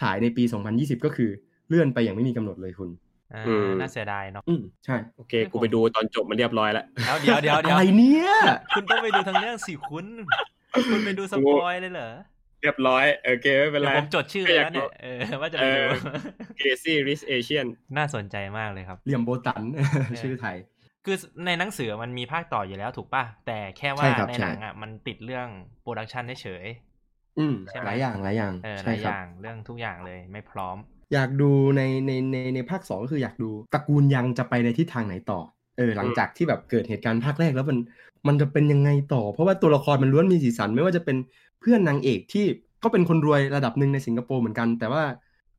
[0.00, 0.44] ฉายในปี
[0.74, 1.30] 2020 ก็คือ
[1.68, 2.90] เลื่อนไปอย่างไม่มีกำหนดเลยคุณ
[3.34, 8.32] อ่าอืมน่าเสียดายเนาะอืมใช่ โอเค กูไปดูตอนจบมันเรียบร้อยแล้วแล้วเดี๋ยวเดี๋ยวเดี๋ยวอะไรเนี่ย
[8.74, 10.06] คุณต้องไปดูทั้งเรื่องสิคุณ
[10.90, 12.10] คุณไปดูสปอยเลยเหรอ
[12.60, 15.84] เรียบร้อย โอเค ไม่เป็นเดี๋ยไรวผมจดชื่อก็อยากแล้วเนี่ย เออ ว่าจะไปเอดูอ
[16.58, 17.66] Crazy Rich Asian
[17.96, 19.62] น่าสนใจมากเลยครับ เหลี่ยมโบตัน
[20.20, 20.56] ชื่อไทย
[21.04, 21.16] คือ
[21.46, 25.48] ในหนังสือมันมีภาคต่ออยู่แล้วถูกป่ะ แต่แค่ว่าใช่ครับในใช่หนังอะมันติดเรื่อง
[25.82, 26.64] production เฉย
[27.38, 30.76] อืมใช่ไหมหลายอย่างหลายอย่างๆเออหใช่ลายคอรับย่าง เรื่องทุกอย่างเลยไม่พร้อม
[31.12, 35.40] อยากดูในในในในภาคสองก็คืออยากดูตระกูลยังจะไปในทิศทางไหนต่อ
[35.78, 37.78] เออหลังจากที่แบบเกิดเหตุการณ์ภาคแรกแล้วมัน
[38.28, 41.16] มันจะเป็นยังไงต่อ เพราะว่าตัวละครมันล้วนมีสีสันไม่ว่าจะเป็น
[41.60, 42.44] เพื่อนนางเอกที่
[42.82, 45.02] ก็เป็นคนรวยระดับหนึ่งในสิงคโปร์เหมือนกัน แต่ว่า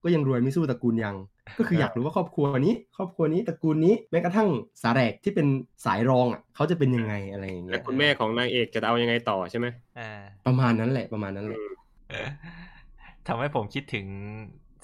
[0.04, 1.16] ก็ยังรวยไม่สู้ตระกูลยัง
[1.60, 4.50] ก็คืออยากรู้ว่าครอบครัวนี้ ครอบครัวนี้ตระกูลนี้แม้กระทั่ง
[4.82, 5.48] สาแรกที่เป็น
[5.86, 9.68] สายรองอะเขาจะเป็นยังไงอะไรอย่างแล้เงี้วยคุณแม่ของนางเอกจะเอายังไงต่อใช่ไหม
[10.00, 10.10] อ่า
[10.48, 11.60] ประมาณนั้นแหละประมาณนั้นแหละ
[13.28, 14.06] ทำให้ผมคิดถึง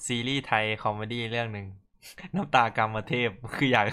[0.06, 1.66] ซีรีส์ไทย comedy เรื่องหนึ่ง
[2.34, 3.84] น้ำตากามเทพคืออยาก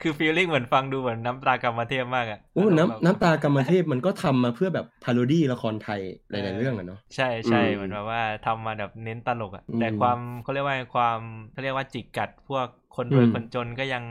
[0.00, 6.00] คือ feeling เหมือนฟังดูเหมือนน้ำตากามเทพมากอะโอ้เราน้ำน้ำตากรรมเทพมันก็ทำมาเพื่อแบบพาโรดี้ละครไทย
[6.30, 11.20] หลายๆเรื่องอะเนาะใช่ใช่เหมือนแบบว่าทำมาแบบเน้นตลกอะอืมแต่ความเขาเรียกว่าความ
[11.52, 14.04] เขาเรียกว่าจิกกัดพวกคนรวยอืมคนจนก็ยัง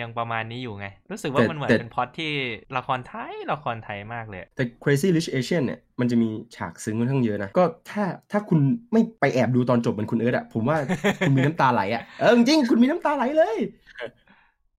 [0.00, 2.32] ยังประมาณนี้อยู่ไง รู้สึกว่าแต่มันเหมือนแต่เป็นพล็อตที่
[2.76, 8.60] ละครไทยละครไทยมากเลย แต่ Crazy Rich Asian เนี่ย มันจะมีฉากซึ้งค่อนข้างเยอะนะ ก็ถ้าถ้าคุณ
[8.92, 10.76] ไม่ไปแอบดูตอนจบเหมือนคุณเอิร์ธอะผมว่า
[11.20, 13.56] คุณมีน้ำตาไหลอะเออจริงๆคุณมีน้ำตาไหลเลย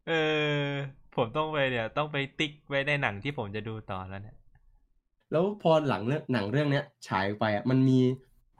[0.07, 0.11] เอ
[0.63, 0.67] อ
[1.15, 4.37] ผมต้องไปเนี่ยต้องไปติ๊กไว้ในหนังที่ผมจะดูต่อแล้วเนี่ย
[5.31, 7.99] แล้วพอหลังเรื่องหนังเรื่องเนี้ยฉายไปอะมันมี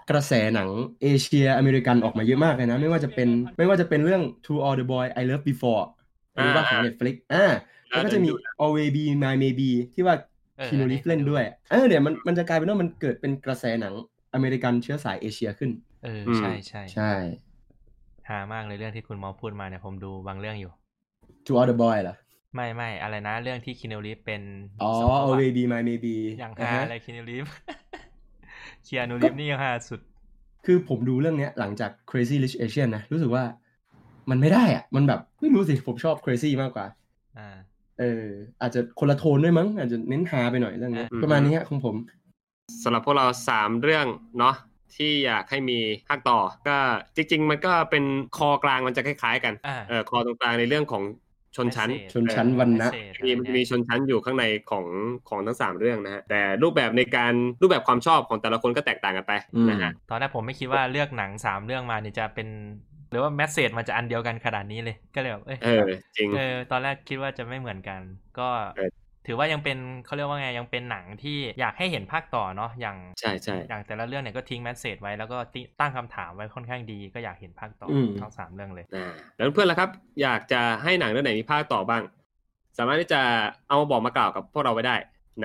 [0.09, 0.69] กระแสหนัง
[1.01, 5.83] เอเชียอเมริกันออกมาเยอะมากเลยนะ ไม่ว่าจะเป็นไม่ว่าจะเป็นเรื่อง To All the Boy I Love Before
[6.33, 7.45] หรือว่าของ Netflix อ่า
[7.89, 8.29] แล้วก็จะมี
[8.63, 10.15] Always Be My Maybe ที่ว่า
[10.57, 13.93] เออคีโนอันลินี้ฟเล่นด้วยเออเนี่ยมันมันจะกลายเป็นว่ามันเกิดเป็นกระแสหนัง
[14.33, 15.71] อเมริกันเชื้อสายเอเชียขึ้น
[16.03, 17.11] เอออืมใช่ใช่ใช่
[18.29, 20.71] หามากเลยเรื่องที่คุณหมอพูดมาเนี่ยผมดูบางเรื่องอยู่
[21.45, 22.15] To All the Boy เหรอ
[22.55, 24.41] ไม่ไม่อะไรนะเรื่องที่คิน e ลิฟเป็น
[24.81, 27.45] อ๋อสองภพ Always Be My Maybe อย่างอ่าฮาฮะอะไรคิน e ลิฟ
[28.83, 29.99] เคียนูลิฟนี่ยังฮาสุด
[30.65, 33.43] คือผมดูเรื่องเนี้ยหลังจาก Crazy Rich Asian นะ รู้สึกว่า
[34.29, 36.85] มันไม่ได้อะมันแบบไม่รู้สิผมชอบ Crazy มากกว่า
[37.37, 37.49] อ่า
[37.99, 38.27] เออ
[38.61, 41.95] อาจจะคนละโทนด้วยมั้ง อาจจะเน้นฮาไปหน่อยเรื่องนี้อืมประมาณนี้ฮะของผม
[42.83, 44.05] สำหรับพวกเราสามเรื่อง
[44.39, 44.55] เนาะ
[44.95, 46.77] ที่อยากให้มีภาคต่อ ก็
[47.15, 48.03] จริง ๆ มันก็เป็น
[48.37, 51.03] คอกลางมันจะคล้าย ๆ กันอ่าเออคอตรงกลางในเรื่องของ
[51.55, 54.85] ชนชั้น Message ชนชั้นวรรณะ Message มีมันจะมีชนชั้นอยู่ข้างในของ
[55.29, 62.47] ของทั้งสามเรื่องนะฮะแต่รูปแบบในการรูปแบบความชอบของแต่ละคนก็แตกต่างกันไปอืมนะฮะตอนแรกผมไม่คิดว่าเลือกหนังสามเรื่องมาเนี่ยจะเป็น
[63.11, 65.81] หรือว่าแมสเซจมันจะอันเดียวกันขนาดนี้เลย ก็เลยแบบเอ้ยเออ
[66.15, 68.01] จริงเออตอนแรกคิดว่าจะไม่เหมือนกัน
[68.39, 68.89] ก็เออ
[69.27, 79.07] ถือว่ายังเป็นเขาเรียกว่าไงยังเป็นหนังที่อยากให้เห็นภาคต่อเนาะอย่างใช่ใช่อย่างแต่ละเรื่องเนี่ยก็ทิ้งแมสเซจไว้แล้วก็ติตั้งคำถามไว้ค่อนข้างดี ก็อยากเห็นภาคต่ออมทั้งสามเรื่องเลยอ่า
[79.37, 79.89] แล้วเพื่อนล่ะครับ
[80.21, 82.01] อยากจะให้หนังเรื่องไหนมีภาคต่อบ้าง
[82.77, 83.21] สามารถที่จะ
[83.67, 84.95] เอามาบอกมากล่าวกับพวกเราไว้ได้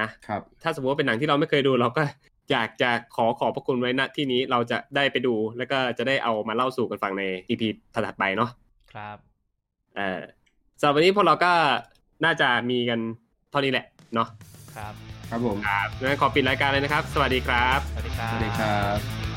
[0.00, 2.02] นะครับถ้าสมมติว่าเป็นหนังที่เราไม่เคยดูเราก็
[2.50, 7.62] อยากจะขอขอบพระคุณไว้ณที่นี้เราจะได้ไปดู แล้วก็จะได้เอามาเล่าสู่กันฟังใน EP
[7.94, 8.50] ถัดๆไปเนาะ
[8.92, 9.16] ครับ
[9.96, 10.22] เออ
[10.80, 11.52] สำหรับวันนี้พวกเราก็
[12.24, 13.00] น่าจะมีกัน
[13.50, 14.28] เท่านี้แหละเนาะ
[14.76, 14.94] ครับ
[15.30, 19.35] ครับผมครับงั้นขอปิดรายการเลยนะครับ สวัสดีครับ สวัสดีครับสวัสดีครับ